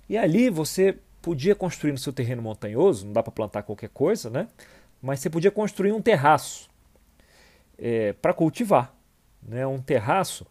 E 0.09 0.17
ali 0.17 0.49
você 0.49 0.97
podia 1.21 1.53
construir 1.53 1.91
no 1.91 1.99
seu 1.99 2.11
terreno 2.11 2.41
montanhoso, 2.41 3.05
não 3.05 3.13
dá 3.13 3.21
para 3.21 3.31
plantar 3.31 3.61
qualquer 3.61 3.89
coisa, 3.89 4.31
né? 4.31 4.47
Mas 4.99 5.19
você 5.19 5.29
podia 5.29 5.51
construir 5.51 5.91
um 5.91 6.01
terraço 6.01 6.67
é, 7.77 8.13
para 8.13 8.33
cultivar, 8.33 8.95
né? 9.47 9.65
Um 9.67 9.79
terraço 9.79 10.47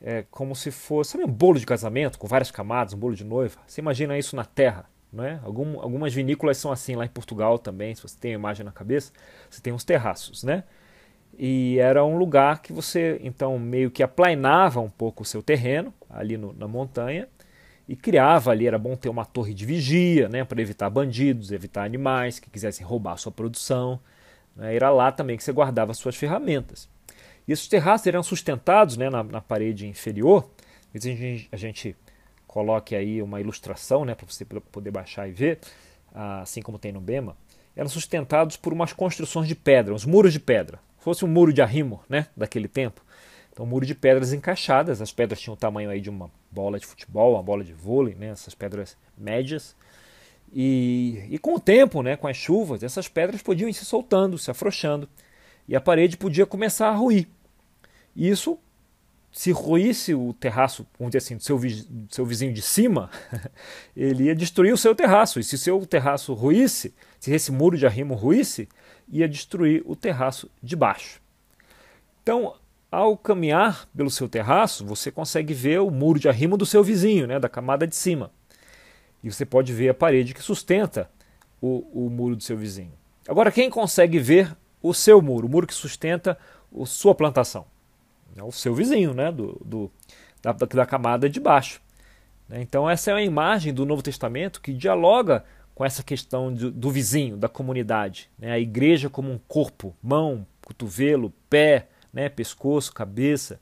é 0.00 0.24
como 0.30 0.56
se 0.56 0.70
fosse 0.70 1.12
sabe, 1.12 1.24
um 1.24 1.28
bolo 1.30 1.60
de 1.60 1.66
casamento 1.66 2.18
com 2.18 2.26
várias 2.26 2.50
camadas, 2.50 2.94
um 2.94 2.98
bolo 2.98 3.14
de 3.14 3.24
noiva. 3.24 3.60
Você 3.66 3.82
imagina 3.82 4.16
isso 4.16 4.34
na 4.34 4.46
terra, 4.46 4.88
né? 5.12 5.40
Algum, 5.42 5.80
algumas 5.80 6.14
vinícolas 6.14 6.56
são 6.56 6.72
assim 6.72 6.96
lá 6.96 7.04
em 7.04 7.08
Portugal 7.08 7.58
também, 7.58 7.94
se 7.94 8.02
você 8.02 8.16
tem 8.18 8.32
a 8.32 8.34
imagem 8.34 8.64
na 8.64 8.72
cabeça, 8.72 9.12
você 9.50 9.60
tem 9.60 9.72
uns 9.72 9.84
terraços, 9.84 10.42
né? 10.42 10.64
E 11.38 11.78
era 11.78 12.04
um 12.04 12.16
lugar 12.16 12.60
que 12.60 12.72
você 12.72 13.18
então 13.22 13.58
meio 13.58 13.90
que 13.90 14.02
aplainava 14.02 14.80
um 14.80 14.90
pouco 14.90 15.22
o 15.22 15.26
seu 15.26 15.42
terreno 15.42 15.92
ali 16.10 16.36
no, 16.36 16.52
na 16.52 16.68
montanha 16.68 17.26
e 17.88 17.96
criava 17.96 18.50
ali, 18.50 18.66
era 18.66 18.78
bom 18.78 18.96
ter 18.96 19.08
uma 19.08 19.24
torre 19.24 19.52
de 19.52 19.66
vigia, 19.66 20.28
né, 20.28 20.44
para 20.44 20.60
evitar 20.62 20.88
bandidos, 20.88 21.50
evitar 21.50 21.84
animais 21.84 22.38
que 22.38 22.48
quisessem 22.48 22.86
roubar 22.86 23.14
a 23.14 23.16
sua 23.16 23.32
produção. 23.32 23.98
Né, 24.54 24.74
era 24.76 24.90
lá 24.90 25.10
também 25.10 25.36
que 25.36 25.42
você 25.42 25.52
guardava 25.52 25.92
suas 25.94 26.16
ferramentas. 26.16 26.88
E 27.46 27.52
esses 27.52 27.66
terraços 27.66 28.06
eram 28.06 28.22
sustentados 28.22 28.96
né, 28.96 29.10
na, 29.10 29.22
na 29.24 29.40
parede 29.40 29.86
inferior. 29.86 30.48
A 30.94 30.98
gente, 30.98 31.48
a 31.50 31.56
gente 31.56 31.96
coloque 32.52 32.94
aí 32.94 33.22
uma 33.22 33.40
ilustração 33.40 34.04
né, 34.04 34.14
para 34.14 34.26
você 34.26 34.44
poder 34.44 34.90
baixar 34.90 35.26
e 35.26 35.32
ver, 35.32 35.58
assim 36.14 36.60
como 36.60 36.78
tem 36.78 36.92
no 36.92 37.00
Bema. 37.00 37.34
Eram 37.74 37.88
sustentados 37.88 38.58
por 38.58 38.74
umas 38.74 38.92
construções 38.92 39.48
de 39.48 39.54
pedra, 39.54 39.94
uns 39.94 40.04
muros 40.04 40.34
de 40.34 40.38
pedra. 40.38 40.78
Fosse 40.98 41.24
um 41.24 41.28
muro 41.28 41.50
de 41.50 41.62
arrimo 41.62 42.02
né, 42.10 42.26
daquele 42.36 42.68
tempo. 42.68 43.00
Então, 43.50 43.64
muro 43.64 43.86
de 43.86 43.94
pedras 43.94 44.34
encaixadas. 44.34 45.00
As 45.00 45.10
pedras 45.10 45.40
tinham 45.40 45.54
o 45.54 45.56
tamanho 45.56 45.88
aí 45.88 45.98
de 45.98 46.10
uma 46.10 46.30
bola 46.50 46.78
de 46.78 46.84
futebol, 46.84 47.32
uma 47.32 47.42
bola 47.42 47.64
de 47.64 47.72
vôlei, 47.72 48.14
né, 48.14 48.28
essas 48.28 48.54
pedras 48.54 48.98
médias. 49.16 49.74
E, 50.52 51.24
e 51.30 51.38
com 51.38 51.54
o 51.54 51.60
tempo, 51.60 52.02
né, 52.02 52.18
com 52.18 52.28
as 52.28 52.36
chuvas, 52.36 52.82
essas 52.82 53.08
pedras 53.08 53.40
podiam 53.40 53.66
ir 53.66 53.72
se 53.72 53.86
soltando, 53.86 54.36
se 54.36 54.50
afrouxando 54.50 55.08
e 55.66 55.74
a 55.74 55.80
parede 55.80 56.18
podia 56.18 56.44
começar 56.44 56.88
a 56.88 56.94
ruir. 56.94 57.26
Isso, 58.14 58.58
se 59.32 59.50
ruísse 59.50 60.14
o 60.14 60.34
terraço, 60.34 60.86
vamos 60.98 61.10
dizer 61.10 61.24
assim, 61.24 61.36
do 61.36 61.42
seu, 61.42 61.58
do 61.58 62.14
seu 62.14 62.26
vizinho 62.26 62.52
de 62.52 62.60
cima, 62.60 63.10
ele 63.96 64.24
ia 64.24 64.34
destruir 64.34 64.74
o 64.74 64.76
seu 64.76 64.94
terraço. 64.94 65.40
E 65.40 65.42
se 65.44 65.56
seu 65.56 65.84
terraço 65.86 66.34
ruísse, 66.34 66.94
se 67.18 67.32
esse 67.32 67.50
muro 67.50 67.78
de 67.78 67.86
arrimo 67.86 68.14
ruísse, 68.14 68.68
ia 69.08 69.26
destruir 69.26 69.82
o 69.86 69.96
terraço 69.96 70.50
de 70.62 70.76
baixo. 70.76 71.18
Então, 72.22 72.54
ao 72.90 73.16
caminhar 73.16 73.88
pelo 73.96 74.10
seu 74.10 74.28
terraço, 74.28 74.84
você 74.84 75.10
consegue 75.10 75.54
ver 75.54 75.80
o 75.80 75.90
muro 75.90 76.20
de 76.20 76.28
arrimo 76.28 76.58
do 76.58 76.66
seu 76.66 76.84
vizinho, 76.84 77.26
né, 77.26 77.40
da 77.40 77.48
camada 77.48 77.86
de 77.86 77.96
cima. 77.96 78.30
E 79.24 79.32
você 79.32 79.46
pode 79.46 79.72
ver 79.72 79.88
a 79.88 79.94
parede 79.94 80.34
que 80.34 80.42
sustenta 80.42 81.08
o, 81.58 82.06
o 82.06 82.10
muro 82.10 82.36
do 82.36 82.42
seu 82.42 82.56
vizinho. 82.56 82.92
Agora, 83.26 83.50
quem 83.50 83.70
consegue 83.70 84.18
ver 84.18 84.54
o 84.82 84.92
seu 84.92 85.22
muro, 85.22 85.46
o 85.46 85.50
muro 85.50 85.66
que 85.66 85.72
sustenta 85.72 86.36
a 86.78 86.84
sua 86.84 87.14
plantação. 87.14 87.71
É 88.36 88.42
o 88.42 88.52
seu 88.52 88.74
vizinho, 88.74 89.12
né? 89.14 89.30
do, 89.30 89.60
do 89.64 89.90
da, 90.42 90.52
da, 90.52 90.86
camada 90.86 91.28
de 91.28 91.38
baixo. 91.38 91.80
Né? 92.48 92.62
Então, 92.62 92.88
essa 92.88 93.10
é 93.10 93.14
a 93.14 93.22
imagem 93.22 93.72
do 93.72 93.86
Novo 93.86 94.02
Testamento 94.02 94.60
que 94.60 94.72
dialoga 94.72 95.44
com 95.74 95.84
essa 95.84 96.02
questão 96.02 96.52
do, 96.52 96.70
do 96.70 96.90
vizinho, 96.90 97.36
da 97.36 97.48
comunidade. 97.48 98.30
Né? 98.38 98.52
A 98.52 98.58
igreja 98.58 99.08
como 99.08 99.30
um 99.30 99.38
corpo, 99.48 99.94
mão, 100.02 100.46
cotovelo, 100.64 101.32
pé, 101.48 101.88
né? 102.12 102.28
pescoço, 102.28 102.92
cabeça. 102.92 103.60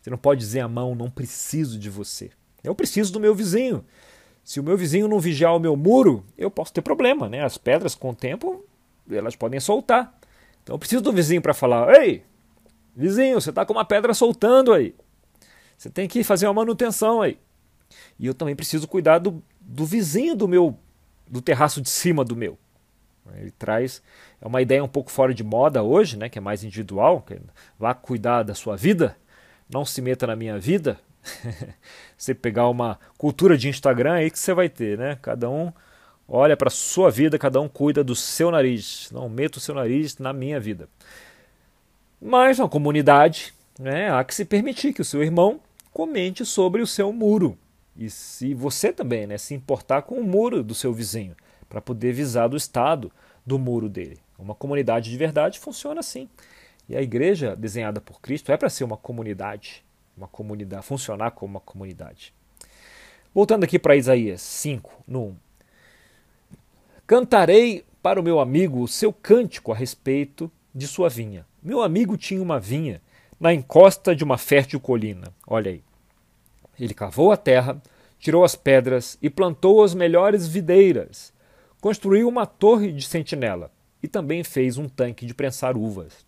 Você 0.00 0.10
não 0.10 0.18
pode 0.18 0.40
dizer 0.40 0.60
a 0.60 0.68
mão, 0.68 0.94
não 0.94 1.10
preciso 1.10 1.78
de 1.78 1.90
você. 1.90 2.30
Eu 2.62 2.74
preciso 2.74 3.12
do 3.12 3.20
meu 3.20 3.34
vizinho. 3.34 3.84
Se 4.42 4.58
o 4.58 4.62
meu 4.62 4.76
vizinho 4.76 5.06
não 5.06 5.20
vigiar 5.20 5.54
o 5.54 5.60
meu 5.60 5.76
muro, 5.76 6.24
eu 6.36 6.50
posso 6.50 6.72
ter 6.72 6.82
problema. 6.82 7.28
Né? 7.28 7.42
As 7.42 7.58
pedras, 7.58 7.94
com 7.94 8.10
o 8.10 8.14
tempo, 8.14 8.64
elas 9.10 9.36
podem 9.36 9.60
soltar. 9.60 10.18
Então 10.62 10.74
eu 10.74 10.78
preciso 10.78 11.02
do 11.02 11.12
vizinho 11.12 11.42
para 11.42 11.54
falar: 11.54 11.94
Ei, 11.94 12.22
vizinho, 12.94 13.40
você 13.40 13.50
está 13.50 13.64
com 13.64 13.72
uma 13.72 13.84
pedra 13.84 14.14
soltando 14.14 14.72
aí. 14.72 14.94
Você 15.76 15.88
tem 15.88 16.06
que 16.06 16.22
fazer 16.22 16.46
uma 16.46 16.54
manutenção 16.54 17.22
aí. 17.22 17.38
E 18.18 18.26
eu 18.26 18.34
também 18.34 18.54
preciso 18.54 18.86
cuidar 18.86 19.18
do, 19.18 19.42
do 19.60 19.84
vizinho 19.84 20.36
do 20.36 20.46
meu, 20.46 20.78
do 21.26 21.40
terraço 21.40 21.80
de 21.80 21.88
cima 21.88 22.24
do 22.24 22.36
meu. 22.36 22.58
Ele 23.34 23.50
traz 23.52 24.02
é 24.40 24.46
uma 24.46 24.62
ideia 24.62 24.82
um 24.82 24.88
pouco 24.88 25.10
fora 25.10 25.34
de 25.34 25.44
moda 25.44 25.82
hoje, 25.82 26.16
né, 26.16 26.28
que 26.28 26.38
é 26.38 26.40
mais 26.40 26.64
individual, 26.64 27.20
que 27.20 27.34
é, 27.34 27.40
vá 27.78 27.94
cuidar 27.94 28.42
da 28.42 28.54
sua 28.54 28.76
vida, 28.76 29.16
não 29.68 29.84
se 29.84 30.00
meta 30.00 30.26
na 30.26 30.34
minha 30.34 30.58
vida. 30.58 30.98
você 32.16 32.34
pegar 32.34 32.68
uma 32.68 32.98
cultura 33.18 33.56
de 33.56 33.68
Instagram 33.68 34.14
aí 34.14 34.30
que 34.30 34.38
você 34.38 34.54
vai 34.54 34.70
ter, 34.70 34.96
né? 34.96 35.18
Cada 35.20 35.50
um 35.50 35.70
olha 36.26 36.56
para 36.56 36.70
sua 36.70 37.10
vida, 37.10 37.38
cada 37.38 37.60
um 37.60 37.68
cuida 37.68 38.02
do 38.02 38.16
seu 38.16 38.50
nariz. 38.50 39.10
Não 39.12 39.28
meta 39.28 39.58
o 39.58 39.60
seu 39.60 39.74
nariz 39.74 40.16
na 40.16 40.32
minha 40.32 40.58
vida. 40.58 40.88
Mas 42.20 42.58
na 42.58 42.68
comunidade, 42.68 43.54
né, 43.78 44.12
há 44.12 44.22
que 44.22 44.34
se 44.34 44.44
permitir 44.44 44.92
que 44.92 45.00
o 45.00 45.04
seu 45.04 45.22
irmão 45.22 45.60
comente 45.92 46.44
sobre 46.44 46.82
o 46.82 46.86
seu 46.86 47.12
muro. 47.12 47.56
E 47.96 48.10
se 48.10 48.54
você 48.54 48.92
também 48.92 49.26
né, 49.26 49.38
se 49.38 49.54
importar 49.54 50.02
com 50.02 50.16
o 50.16 50.24
muro 50.24 50.62
do 50.62 50.74
seu 50.74 50.92
vizinho, 50.92 51.34
para 51.68 51.80
poder 51.80 52.12
visar 52.12 52.48
do 52.48 52.56
estado 52.56 53.10
do 53.46 53.58
muro 53.58 53.88
dele. 53.88 54.18
Uma 54.38 54.54
comunidade 54.54 55.10
de 55.10 55.16
verdade 55.16 55.58
funciona 55.58 56.00
assim. 56.00 56.28
E 56.88 56.96
a 56.96 57.00
igreja 57.00 57.54
desenhada 57.54 58.00
por 58.00 58.20
Cristo 58.20 58.50
é 58.50 58.56
para 58.56 58.68
ser 58.68 58.82
uma 58.82 58.96
comunidade, 58.96 59.84
uma 60.16 60.26
comunidade, 60.26 60.84
funcionar 60.84 61.30
como 61.30 61.52
uma 61.52 61.60
comunidade. 61.60 62.34
Voltando 63.32 63.62
aqui 63.62 63.78
para 63.78 63.94
Isaías 63.94 64.42
5, 64.42 65.04
no 65.06 65.26
1. 65.26 65.36
Cantarei 67.06 67.84
para 68.02 68.18
o 68.18 68.22
meu 68.22 68.40
amigo 68.40 68.82
o 68.82 68.88
seu 68.88 69.12
cântico 69.12 69.72
a 69.72 69.76
respeito 69.76 70.50
de 70.74 70.88
sua 70.88 71.08
vinha. 71.08 71.46
Meu 71.62 71.82
amigo 71.82 72.16
tinha 72.16 72.42
uma 72.42 72.58
vinha 72.58 73.00
na 73.38 73.52
encosta 73.52 74.14
de 74.14 74.24
uma 74.24 74.38
fértil 74.38 74.80
colina. 74.80 75.32
Olha 75.46 75.70
aí. 75.70 75.82
Ele 76.78 76.94
cavou 76.94 77.30
a 77.30 77.36
terra, 77.36 77.80
tirou 78.18 78.44
as 78.44 78.54
pedras 78.54 79.18
e 79.20 79.28
plantou 79.28 79.82
as 79.82 79.94
melhores 79.94 80.46
videiras. 80.46 81.32
Construiu 81.80 82.28
uma 82.28 82.46
torre 82.46 82.92
de 82.92 83.04
sentinela 83.06 83.70
e 84.02 84.08
também 84.08 84.42
fez 84.42 84.78
um 84.78 84.88
tanque 84.88 85.26
de 85.26 85.34
prensar 85.34 85.76
uvas. 85.76 86.24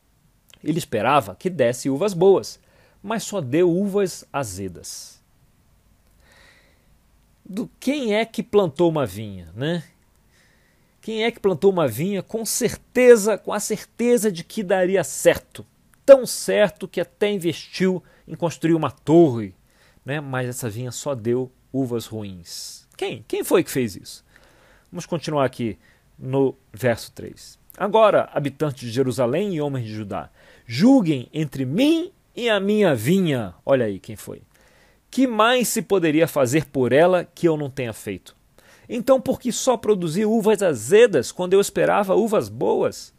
Ele 0.62 0.78
esperava 0.78 1.34
que 1.34 1.50
desse 1.50 1.90
uvas 1.90 2.14
boas, 2.14 2.60
mas 3.02 3.22
só 3.22 3.40
deu 3.40 3.70
uvas 3.70 4.24
azedas. 4.32 5.20
Do 7.44 7.68
quem 7.80 8.14
é 8.14 8.24
que 8.24 8.42
plantou 8.42 8.88
uma 8.88 9.04
vinha, 9.04 9.50
né? 9.54 9.82
Quem 11.02 11.24
é 11.24 11.32
que 11.32 11.40
plantou 11.40 11.72
uma 11.72 11.88
vinha 11.88 12.22
com 12.22 12.46
certeza, 12.46 13.36
com 13.36 13.52
a 13.52 13.58
certeza 13.58 14.30
de 14.30 14.44
que 14.44 14.62
daria 14.62 15.02
certo? 15.02 15.66
Tão 16.06 16.24
certo 16.24 16.86
que 16.86 17.00
até 17.00 17.28
investiu 17.28 18.00
em 18.26 18.36
construir 18.36 18.74
uma 18.74 18.88
torre, 18.88 19.52
né? 20.06 20.20
mas 20.20 20.48
essa 20.48 20.70
vinha 20.70 20.92
só 20.92 21.12
deu 21.12 21.50
uvas 21.72 22.06
ruins. 22.06 22.86
Quem? 22.96 23.24
Quem 23.26 23.42
foi 23.42 23.64
que 23.64 23.70
fez 23.72 23.96
isso? 23.96 24.24
Vamos 24.92 25.04
continuar 25.04 25.44
aqui 25.44 25.76
no 26.16 26.54
verso 26.72 27.10
3. 27.10 27.58
Agora, 27.76 28.30
habitantes 28.32 28.82
de 28.82 28.90
Jerusalém 28.92 29.56
e 29.56 29.60
homens 29.60 29.86
de 29.86 29.94
Judá, 29.94 30.30
julguem 30.64 31.28
entre 31.34 31.64
mim 31.64 32.12
e 32.32 32.48
a 32.48 32.60
minha 32.60 32.94
vinha. 32.94 33.54
Olha 33.66 33.86
aí 33.86 33.98
quem 33.98 34.14
foi. 34.14 34.42
Que 35.10 35.26
mais 35.26 35.66
se 35.66 35.82
poderia 35.82 36.28
fazer 36.28 36.66
por 36.66 36.92
ela 36.92 37.24
que 37.24 37.48
eu 37.48 37.56
não 37.56 37.68
tenha 37.68 37.92
feito? 37.92 38.36
Então, 38.88 39.20
por 39.20 39.40
que 39.40 39.52
só 39.52 39.76
produzir 39.76 40.26
uvas 40.26 40.62
azedas 40.62 41.30
quando 41.30 41.52
eu 41.52 41.60
esperava 41.60 42.14
uvas 42.14 42.48
boas? 42.48 43.12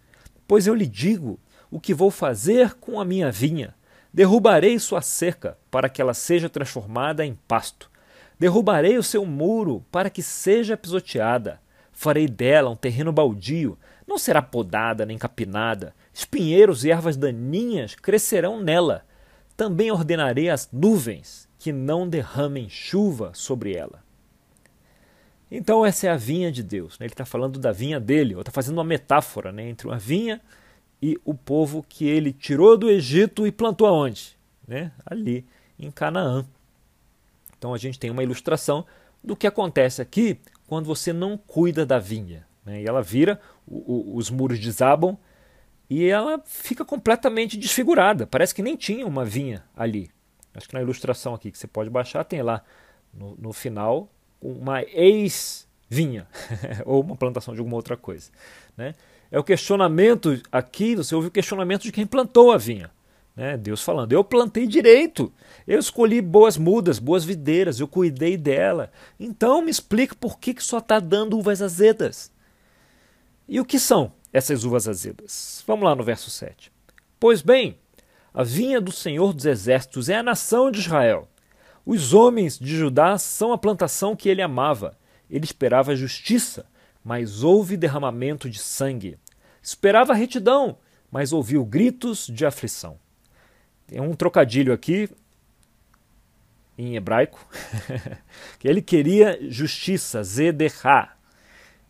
Pois 0.48 0.68
eu 0.68 0.76
lhe 0.76 0.86
digo 0.86 1.40
o 1.72 1.80
que 1.80 1.94
vou 1.94 2.12
fazer 2.12 2.76
com 2.76 3.00
a 3.00 3.06
minha 3.06 3.32
vinha. 3.32 3.74
Derrubarei 4.14 4.78
sua 4.78 5.02
cerca, 5.02 5.58
para 5.72 5.90
que 5.90 6.02
ela 6.02 6.14
seja 6.14 6.48
transformada 6.48 7.26
em 7.26 7.38
pasto. 7.48 7.90
Derrubarei 8.38 8.98
o 8.98 9.04
seu 9.04 9.26
muro, 9.26 9.84
para 9.92 10.10
que 10.10 10.22
seja 10.22 10.78
pisoteada. 10.78 11.60
Farei 11.92 12.28
dela 12.28 12.70
um 12.70 12.76
terreno 12.76 13.12
baldio, 13.12 13.78
não 14.06 14.18
será 14.18 14.42
podada 14.42 15.06
nem 15.06 15.18
capinada. 15.18 15.96
Espinheiros 16.14 16.84
e 16.84 16.92
ervas 16.92 17.18
daninhas 17.18 17.96
crescerão 17.96 18.62
nela. 18.62 19.06
Também 19.56 19.92
ordenarei 19.92 20.50
às 20.50 20.70
nuvens 20.72 21.48
que 21.58 21.72
não 21.72 22.08
derramem 22.08 22.70
chuva 22.70 23.32
sobre 23.34 23.74
ela. 23.74 24.04
Então 25.56 25.86
essa 25.86 26.08
é 26.08 26.10
a 26.10 26.18
vinha 26.18 26.52
de 26.52 26.64
Deus. 26.64 26.98
Né? 26.98 27.06
Ele 27.06 27.14
está 27.14 27.26
falando 27.26 27.60
da 27.60 27.72
vinha 27.72 28.00
dele, 28.00 28.34
ou 28.34 28.42
está 28.42 28.52
fazendo 28.52 28.78
uma 28.80 28.84
metáfora 28.84 29.52
né? 29.52 29.70
entre 29.70 29.86
uma 29.86 30.00
vinha 30.00 30.42
e 31.00 31.16
o 31.24 31.36
povo 31.36 31.86
que 31.88 32.08
ele 32.08 32.34
tirou 32.34 32.76
do 32.76 32.90
Egito 32.90 33.46
e 33.46 33.52
plantou 33.52 33.86
aonde? 33.86 34.36
Né? 34.68 34.92
Ali 35.06 35.46
em 35.78 35.92
Canaã. 35.92 36.44
Então 37.56 37.72
a 37.72 37.78
gente 37.78 38.00
tem 38.00 38.10
uma 38.10 38.24
ilustração 38.24 38.84
do 39.24 39.36
que 39.36 39.46
acontece 39.46 40.02
aqui 40.02 40.40
quando 40.66 40.88
você 40.88 41.14
não 41.14 41.38
cuida 41.38 41.86
da 41.86 42.00
vinha. 42.00 42.48
Né? 42.66 42.82
E 42.82 42.88
ela 42.88 43.04
vira, 43.04 43.40
o, 43.68 44.16
o, 44.16 44.18
os 44.18 44.32
muros 44.32 44.60
desabam 44.60 45.16
e 45.88 46.04
ela 46.04 46.42
fica 46.46 46.84
completamente 46.84 47.58
desfigurada. 47.58 48.26
Parece 48.26 48.56
que 48.56 48.64
nem 48.64 48.76
tinha 48.76 49.06
uma 49.06 49.24
vinha 49.24 49.64
ali. 49.76 50.10
Acho 50.56 50.68
que 50.68 50.74
na 50.74 50.82
ilustração 50.82 51.36
aqui 51.36 51.52
que 51.52 51.60
você 51.60 51.68
pode 51.68 51.92
baixar 51.92 52.24
tem 52.24 52.42
lá 52.42 52.64
no, 53.14 53.36
no 53.38 53.54
final 53.54 54.10
uma 54.44 54.84
ex-vinha 54.84 56.28
ou 56.86 57.02
uma 57.02 57.16
plantação 57.16 57.54
de 57.54 57.60
alguma 57.60 57.78
outra 57.78 57.96
coisa. 57.96 58.30
Né? 58.76 58.94
É 59.32 59.40
o 59.40 59.44
questionamento 59.44 60.42
aqui, 60.52 60.96
você 60.96 61.16
ouve 61.16 61.30
o 61.30 61.32
questionamento 61.32 61.84
de 61.84 61.92
quem 61.92 62.06
plantou 62.06 62.52
a 62.52 62.58
vinha. 62.58 62.92
Né? 63.36 63.58
Deus 63.58 63.82
falando, 63.82 64.12
eu 64.12 64.24
plantei 64.24 64.68
direito, 64.68 65.32
eu 65.66 65.80
escolhi 65.80 66.22
boas 66.22 66.58
mudas, 66.58 67.00
boas 67.00 67.24
videiras, 67.24 67.80
eu 67.80 67.88
cuidei 67.88 68.38
dela. 68.38 68.92
Então 69.20 69.62
me 69.62 69.72
explica 69.72 70.14
por 70.14 70.38
que, 70.38 70.54
que 70.54 70.64
só 70.64 70.80
está 70.80 71.00
dando 71.00 71.38
uvas 71.38 71.62
azedas. 71.62 72.32
E 73.48 73.60
o 73.60 73.66
que 73.66 73.80
são 73.80 74.12
essas 74.32 74.64
uvas 74.64 74.88
azedas? 74.88 75.64
Vamos 75.66 75.86
lá 75.86 75.96
no 75.96 76.04
verso 76.04 76.30
7. 76.30 76.72
Pois 77.20 77.42
bem, 77.42 77.80
a 78.34 78.44
vinha 78.44 78.82
do 78.82 78.92
Senhor 78.92 79.34
dos 79.34 79.46
Exércitos 79.46 80.10
é 80.10 80.16
a 80.16 80.24
nação 80.24 80.70
de 80.70 80.80
Israel 80.80 81.28
Os 81.86 82.14
homens 82.14 82.58
de 82.58 82.76
Judá 82.76 83.18
são 83.18 83.52
a 83.52 83.58
plantação 83.58 84.16
que 84.16 84.30
ele 84.30 84.42
amava. 84.42 84.98
Ele 85.30 85.46
esperava 85.46 85.96
justiça, 85.96 86.66
mas 87.04 87.44
houve 87.44 87.76
derramamento 87.76 88.50
de 88.50 88.60
sangue. 88.60 89.18
Esperava 89.62 90.14
retidão, 90.14 90.78
mas 91.12 91.34
ouviu 91.34 91.66
gritos 91.66 92.28
de 92.28 92.46
aflição. 92.46 92.98
Tem 93.88 94.00
um 94.00 94.14
trocadilho 94.14 94.74
aqui 94.74 95.10
em 96.78 96.96
hebraico, 96.96 97.46
que 98.58 98.68
ele 98.68 98.82
queria 98.82 99.38
justiça, 99.50 100.24
ZDK, 100.24 101.10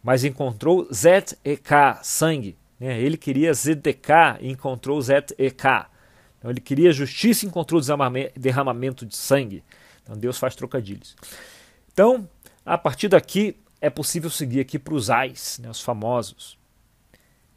mas 0.03 0.23
encontrou 0.23 0.87
ZEK, 0.93 1.37
sangue. 2.01 2.57
Né? 2.79 2.99
Ele 2.99 3.15
queria 3.15 3.53
ZDK 3.53 4.39
e 4.41 4.49
encontrou 4.49 5.01
ZEK. 5.01 5.33
Então 5.39 6.51
ele 6.51 6.59
queria 6.59 6.91
justiça 6.91 7.45
e 7.45 7.47
encontrou 7.47 7.79
derramamento 8.35 9.05
de 9.05 9.15
sangue. 9.15 9.63
Então 10.03 10.17
Deus 10.17 10.37
faz 10.37 10.55
trocadilhos. 10.55 11.15
Então, 11.91 12.27
a 12.65 12.77
partir 12.77 13.07
daqui, 13.07 13.57
é 13.81 13.89
possível 13.89 14.29
seguir 14.29 14.59
aqui 14.59 14.79
para 14.79 14.93
os 14.93 15.09
ais, 15.09 15.59
né, 15.61 15.69
os 15.69 15.81
famosos. 15.81 16.57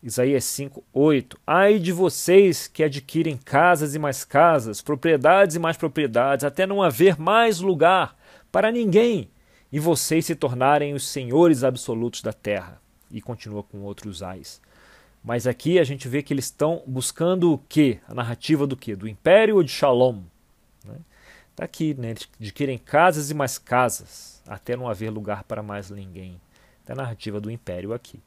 Isaías 0.03 0.45
5, 0.45 0.85
8. 0.93 1.39
Ai 1.47 1.79
de 1.79 1.91
vocês 1.91 2.69
que 2.69 2.85
adquirem 2.85 3.37
casas 3.37 3.95
e 3.95 3.99
mais 3.99 4.25
casas, 4.25 4.81
propriedades 4.81 5.57
e 5.57 5.59
mais 5.59 5.77
propriedades, 5.77 6.45
até 6.45 6.67
não 6.67 6.83
haver 6.83 7.19
mais 7.19 7.61
lugar 7.61 8.17
para 8.53 8.71
ninguém, 8.71 9.31
e 9.73 9.81
vocês 9.81 10.27
se 10.27 10.35
tornarem 10.35 10.95
os 10.95 11.09
senhores 11.09 11.65
absolutos 11.65 12.23
da 12.23 12.33
terra. 12.33 12.81
E 13.11 13.21
continua 13.21 13.63
com 13.63 13.83
outros 13.83 14.23
ais. 14.23 14.61
Mas 15.25 15.47
aqui 15.47 15.79
a 15.79 15.85
gente 15.85 16.07
vê 16.07 16.23
que 16.23 16.33
eles 16.33 16.45
estão 16.45 16.83
buscando 16.87 17.53
o 17.53 17.59
quê? 17.59 17.99
A 18.07 18.15
narrativa 18.15 18.67
do 18.67 18.77
quê? 18.77 18.95
Do 18.95 19.09
império 19.09 19.57
ou 19.57 19.63
de 19.63 19.71
Shalom? 19.71 20.23
Está? 21.57 21.63
Tá 21.63 21.65
aqui, 21.65 21.95
né? 21.95 22.11
Eles 22.11 22.29
adquirem 22.39 22.77
casas 22.77 23.31
e 23.31 23.35
mais 23.35 23.57
casas, 23.57 24.43
até 24.47 24.77
não 24.77 24.89
haver 24.89 25.09
lugar 25.09 25.43
para 25.45 25.63
mais 25.63 25.91
ninguém. 25.91 26.39
Está 26.83 26.93
a 26.93 26.97
narrativa 26.97 27.41
do 27.41 27.51
império 27.51 27.95
aqui. 27.95 28.21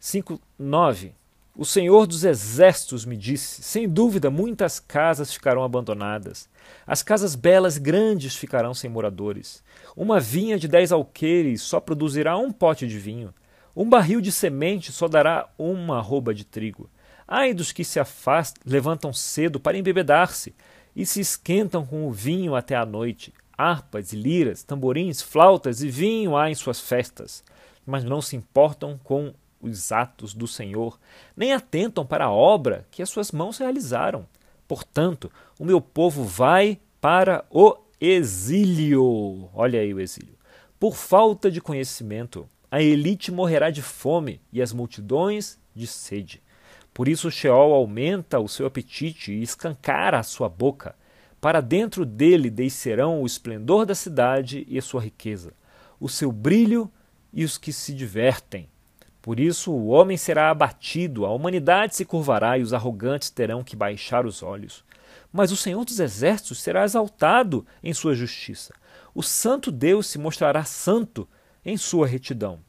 5:9 0.00 1.12
O 1.54 1.66
Senhor 1.66 2.06
dos 2.06 2.24
Exércitos 2.24 3.04
me 3.04 3.16
disse: 3.16 3.62
Sem 3.62 3.86
dúvida, 3.86 4.30
muitas 4.30 4.80
casas 4.80 5.34
ficarão 5.34 5.62
abandonadas. 5.62 6.48
As 6.86 7.02
casas 7.02 7.34
belas 7.34 7.76
grandes 7.76 8.34
ficarão 8.34 8.72
sem 8.72 8.88
moradores. 8.88 9.62
Uma 9.94 10.18
vinha 10.18 10.58
de 10.58 10.66
dez 10.66 10.92
alqueires 10.92 11.60
só 11.60 11.78
produzirá 11.78 12.38
um 12.38 12.50
pote 12.50 12.88
de 12.88 12.98
vinho. 12.98 13.34
Um 13.76 13.86
barril 13.86 14.22
de 14.22 14.32
semente 14.32 14.92
só 14.92 15.08
dará 15.08 15.50
uma 15.58 15.98
arroba 15.98 16.32
de 16.32 16.44
trigo. 16.44 16.88
Ai 17.28 17.52
dos 17.52 17.70
que 17.70 17.84
se 17.84 18.00
afastam, 18.00 18.62
levantam 18.64 19.12
cedo 19.12 19.60
para 19.60 19.76
embebedar-se 19.76 20.54
e 20.94 21.04
se 21.04 21.20
esquentam 21.20 21.84
com 21.84 22.06
o 22.06 22.12
vinho 22.12 22.54
até 22.54 22.76
a 22.76 22.86
noite. 22.86 23.32
Harpas 23.56 24.12
liras, 24.12 24.62
tamborins, 24.62 25.22
flautas 25.22 25.82
e 25.82 25.88
vinho 25.88 26.36
há 26.36 26.50
em 26.50 26.54
suas 26.54 26.80
festas, 26.80 27.44
mas 27.86 28.04
não 28.04 28.20
se 28.20 28.36
importam 28.36 28.98
com 29.02 29.32
os 29.60 29.92
atos 29.92 30.34
do 30.34 30.46
Senhor, 30.46 30.98
nem 31.36 31.52
atentam 31.52 32.04
para 32.04 32.26
a 32.26 32.32
obra 32.32 32.86
que 32.90 33.02
as 33.02 33.08
suas 33.08 33.32
mãos 33.32 33.58
realizaram. 33.58 34.26
Portanto, 34.68 35.30
o 35.58 35.64
meu 35.64 35.80
povo 35.80 36.24
vai 36.24 36.78
para 37.00 37.44
o 37.50 37.76
exílio. 38.00 39.48
Olha 39.54 39.80
aí 39.80 39.92
o 39.94 40.00
exílio. 40.00 40.34
Por 40.78 40.96
falta 40.96 41.50
de 41.50 41.60
conhecimento, 41.60 42.46
a 42.70 42.82
elite 42.82 43.30
morrerá 43.30 43.70
de 43.70 43.82
fome 43.82 44.40
e 44.52 44.60
as 44.60 44.72
multidões 44.72 45.58
de 45.74 45.86
sede. 45.86 46.42
Por 46.94 47.08
isso 47.08 47.28
Sheol 47.28 47.74
aumenta 47.74 48.38
o 48.38 48.48
seu 48.48 48.66
apetite 48.66 49.32
e 49.32 49.42
escancara 49.42 50.20
a 50.20 50.22
sua 50.22 50.48
boca. 50.48 50.94
Para 51.40 51.60
dentro 51.60 52.06
dele 52.06 52.48
descerão 52.48 53.20
o 53.20 53.26
esplendor 53.26 53.84
da 53.84 53.96
cidade 53.96 54.64
e 54.68 54.78
a 54.78 54.82
sua 54.82 55.02
riqueza, 55.02 55.52
o 55.98 56.08
seu 56.08 56.30
brilho 56.30 56.88
e 57.32 57.44
os 57.44 57.58
que 57.58 57.72
se 57.72 57.92
divertem. 57.92 58.68
Por 59.20 59.40
isso 59.40 59.72
o 59.72 59.88
homem 59.88 60.16
será 60.16 60.50
abatido, 60.50 61.26
a 61.26 61.32
humanidade 61.32 61.96
se 61.96 62.04
curvará 62.04 62.56
e 62.58 62.62
os 62.62 62.72
arrogantes 62.72 63.28
terão 63.28 63.64
que 63.64 63.74
baixar 63.74 64.24
os 64.24 64.42
olhos. 64.42 64.84
Mas 65.32 65.50
o 65.50 65.56
Senhor 65.56 65.84
dos 65.84 65.98
Exércitos 65.98 66.62
será 66.62 66.84
exaltado 66.84 67.66
em 67.82 67.92
sua 67.92 68.14
justiça. 68.14 68.72
O 69.12 69.22
Santo 69.22 69.72
Deus 69.72 70.06
se 70.06 70.18
mostrará 70.18 70.62
santo 70.64 71.28
em 71.64 71.76
sua 71.76 72.06
retidão. 72.06 72.60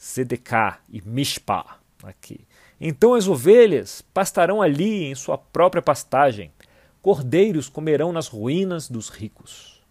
Zedeká 0.00 0.78
e 0.88 1.02
Mishpah, 1.02 1.78
aqui. 2.02 2.46
Então 2.86 3.14
as 3.14 3.26
ovelhas 3.26 4.02
pastarão 4.12 4.60
ali 4.60 5.04
em 5.04 5.14
sua 5.14 5.38
própria 5.38 5.80
pastagem. 5.80 6.52
Cordeiros 7.00 7.66
comerão 7.66 8.12
nas 8.12 8.28
ruínas 8.28 8.90
dos 8.90 9.08
ricos. 9.08 9.82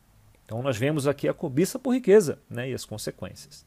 Então 0.45 0.61
nós 0.61 0.77
vemos 0.77 1.07
aqui 1.07 1.27
a 1.27 1.33
cobiça 1.33 1.79
por 1.79 1.95
riqueza 1.95 2.37
né, 2.47 2.69
e 2.69 2.73
as 2.75 2.85
consequências. 2.85 3.65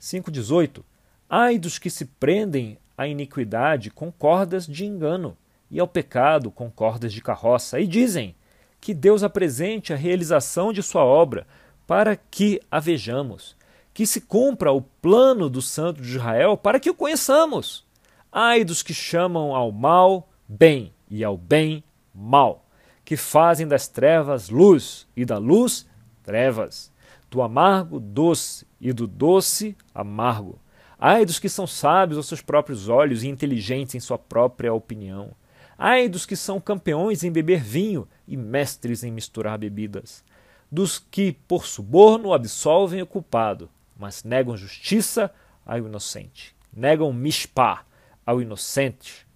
5,18 0.00 0.82
Ai 1.30 1.56
dos 1.56 1.78
que 1.78 1.88
se 1.88 2.04
prendem 2.04 2.78
à 2.98 3.06
iniquidade 3.06 3.92
com 3.92 4.10
cordas 4.10 4.66
de 4.66 4.86
engano, 4.86 5.36
e 5.70 5.78
ao 5.78 5.86
pecado 5.86 6.50
com 6.50 6.68
cordas 6.68 7.12
de 7.12 7.22
carroça, 7.22 7.78
e 7.78 7.86
dizem 7.86 8.34
que 8.80 8.92
Deus 8.92 9.22
apresente 9.22 9.92
a 9.92 9.96
realização 9.96 10.72
de 10.72 10.82
sua 10.82 11.04
obra, 11.04 11.46
para 11.86 12.16
que 12.16 12.60
a 12.68 12.80
vejamos, 12.80 13.56
que 13.94 14.04
se 14.04 14.20
cumpra 14.20 14.72
o 14.72 14.82
plano 14.82 15.48
do 15.48 15.62
Santo 15.62 16.02
de 16.02 16.16
Israel, 16.16 16.56
para 16.56 16.80
que 16.80 16.90
o 16.90 16.94
conheçamos. 16.94 17.86
Ai 18.32 18.64
dos 18.64 18.82
que 18.82 18.94
chamam 18.94 19.54
ao 19.54 19.70
mal 19.70 20.28
bem, 20.48 20.92
e 21.10 21.22
ao 21.22 21.36
bem 21.36 21.84
mal, 22.14 22.64
que 23.04 23.16
fazem 23.16 23.68
das 23.68 23.86
trevas 23.86 24.48
luz, 24.48 25.06
e 25.14 25.24
da 25.24 25.36
luz 25.38 25.86
trevas, 26.22 26.90
do 27.30 27.42
amargo 27.42 28.00
doce, 28.00 28.66
e 28.80 28.92
do 28.92 29.06
doce 29.06 29.76
amargo 29.94 30.58
Ai 31.04 31.26
dos 31.26 31.40
que 31.40 31.48
são 31.48 31.66
sábios 31.66 32.16
aos 32.16 32.28
seus 32.28 32.40
próprios 32.40 32.88
olhos 32.88 33.24
e 33.24 33.28
inteligentes 33.28 33.96
em 33.96 33.98
sua 33.98 34.16
própria 34.16 34.72
opinião. 34.72 35.32
Ai 35.76 36.08
dos 36.08 36.24
que 36.24 36.36
são 36.36 36.60
campeões 36.60 37.24
em 37.24 37.32
beber 37.32 37.60
vinho 37.60 38.06
e 38.28 38.36
mestres 38.36 39.02
em 39.02 39.10
misturar 39.10 39.58
bebidas. 39.58 40.22
Dos 40.70 41.00
que, 41.00 41.32
por 41.32 41.66
suborno, 41.66 42.32
absolvem 42.32 43.02
o 43.02 43.06
culpado, 43.06 43.68
mas 43.98 44.22
negam 44.22 44.56
justiça 44.56 45.28
ao 45.66 45.78
inocente. 45.78 46.54
Negam 46.72 47.12
mishpah 47.12 47.84
ao 48.24 48.40
inocente. 48.40 49.26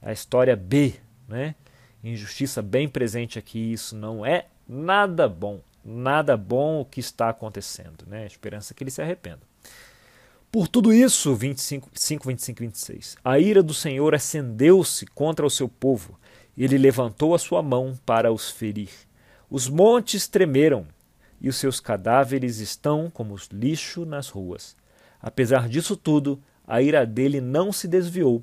A 0.00 0.12
história 0.12 0.54
B, 0.56 0.94
né? 1.28 1.54
Injustiça 2.02 2.60
bem 2.60 2.88
presente 2.88 3.38
aqui. 3.38 3.72
Isso 3.72 3.96
não 3.96 4.24
é 4.24 4.46
nada 4.68 5.28
bom. 5.28 5.60
Nada 5.84 6.36
bom 6.36 6.80
o 6.80 6.84
que 6.84 7.00
está 7.00 7.28
acontecendo. 7.28 8.04
Né? 8.06 8.26
Esperança 8.26 8.72
é 8.72 8.74
que 8.74 8.82
ele 8.82 8.90
se 8.90 9.02
arrependa. 9.02 9.40
Por 10.50 10.68
tudo 10.68 10.92
isso, 10.92 11.34
25, 11.34 11.90
5, 11.92 12.28
25 12.28 12.60
26, 12.60 13.16
a 13.24 13.40
ira 13.40 13.60
do 13.60 13.74
Senhor 13.74 14.14
acendeu-se 14.14 15.04
contra 15.04 15.44
o 15.44 15.50
seu 15.50 15.68
povo, 15.68 16.16
ele 16.56 16.78
levantou 16.78 17.34
a 17.34 17.40
sua 17.40 17.60
mão 17.60 17.98
para 18.06 18.32
os 18.32 18.52
ferir. 18.52 18.90
Os 19.50 19.68
montes 19.68 20.28
tremeram, 20.28 20.86
e 21.40 21.48
os 21.48 21.56
seus 21.56 21.80
cadáveres 21.80 22.58
estão 22.58 23.10
como 23.10 23.36
lixo 23.52 24.06
nas 24.06 24.28
ruas. 24.28 24.76
Apesar 25.20 25.68
disso 25.68 25.96
tudo, 25.96 26.40
a 26.66 26.80
ira 26.80 27.06
dele 27.06 27.40
não 27.40 27.72
se 27.72 27.86
desviou, 27.86 28.42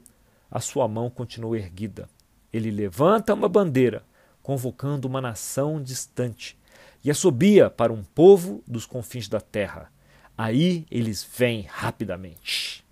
a 0.49 0.59
sua 0.59 0.87
mão 0.87 1.09
continuou 1.09 1.55
erguida. 1.55 2.09
Ele 2.51 2.71
levanta 2.71 3.33
uma 3.33 3.47
bandeira, 3.47 4.03
convocando 4.43 5.07
uma 5.07 5.21
nação 5.21 5.81
distante, 5.81 6.57
e 7.03 7.09
assobia 7.09 7.69
para 7.69 7.91
um 7.91 8.03
povo 8.03 8.63
dos 8.67 8.85
confins 8.85 9.27
da 9.27 9.41
terra 9.41 9.89
Aí 10.43 10.87
eles 10.89 11.23
vêm 11.37 11.67
rapidamente. 11.69 12.83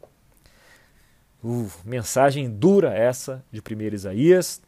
Uh, 1.43 1.67
mensagem 1.83 2.47
dura 2.47 2.93
essa 2.93 3.43
de 3.51 3.59
1 3.59 3.93
Isaías. 3.95 4.61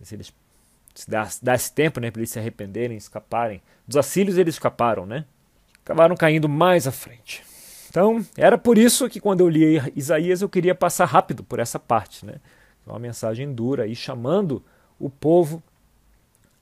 Se 0.00 0.14
eles 0.14 0.32
se 0.94 1.10
dá, 1.10 1.28
dá 1.42 1.56
esse 1.56 1.72
tempo 1.72 1.98
né, 1.98 2.12
para 2.12 2.20
eles 2.20 2.30
se 2.30 2.38
arrependerem, 2.38 2.96
escaparem. 2.96 3.60
Dos 3.84 3.96
assílios 3.96 4.38
eles 4.38 4.54
escaparam, 4.54 5.04
né? 5.04 5.24
Acabaram 5.84 6.14
caindo 6.14 6.48
mais 6.48 6.86
à 6.86 6.92
frente. 6.92 7.42
Então, 7.94 8.26
era 8.36 8.58
por 8.58 8.76
isso 8.76 9.08
que 9.08 9.20
quando 9.20 9.38
eu 9.38 9.48
li 9.48 9.80
Isaías 9.94 10.42
eu 10.42 10.48
queria 10.48 10.74
passar 10.74 11.04
rápido 11.04 11.44
por 11.44 11.60
essa 11.60 11.78
parte, 11.78 12.26
né? 12.26 12.40
Uma 12.84 12.98
mensagem 12.98 13.54
dura 13.54 13.86
e 13.86 13.94
chamando 13.94 14.64
o 14.98 15.08
povo 15.08 15.62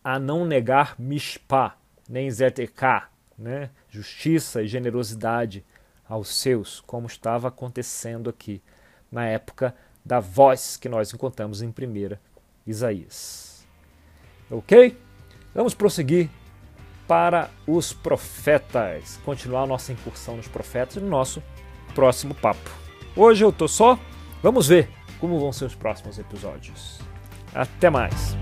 a 0.05 0.18
não 0.18 0.45
negar 0.45 0.95
Mishpah, 0.99 1.75
nem 2.07 2.31
Zeteká, 2.31 3.09
né, 3.38 3.71
justiça 3.88 4.62
e 4.62 4.68
generosidade 4.68 5.64
aos 6.07 6.29
seus, 6.29 6.83
como 6.83 7.07
estava 7.07 7.49
acontecendo 7.49 8.29
aqui 8.29 8.61
na 9.11 9.25
época 9.25 9.75
da 10.05 10.21
voz 10.21 10.77
que 10.77 10.87
nós 10.87 11.14
encontramos 11.14 11.62
em 11.62 11.68
1 11.68 12.18
Isaías. 12.66 13.66
Ok? 14.51 14.99
Vamos 15.55 15.73
prosseguir 15.73 16.29
para 17.12 17.51
os 17.66 17.92
profetas, 17.92 19.20
continuar 19.22 19.66
nossa 19.66 19.92
incursão 19.92 20.35
nos 20.35 20.48
profetas 20.48 20.96
no 20.96 21.11
nosso 21.11 21.42
próximo 21.94 22.35
papo. 22.35 22.70
Hoje 23.14 23.44
eu 23.44 23.53
tô 23.53 23.68
só, 23.68 23.98
vamos 24.42 24.66
ver 24.66 24.88
como 25.20 25.38
vão 25.38 25.53
ser 25.53 25.66
os 25.66 25.75
próximos 25.75 26.18
episódios. 26.18 27.01
Até 27.55 27.90
mais! 27.90 28.35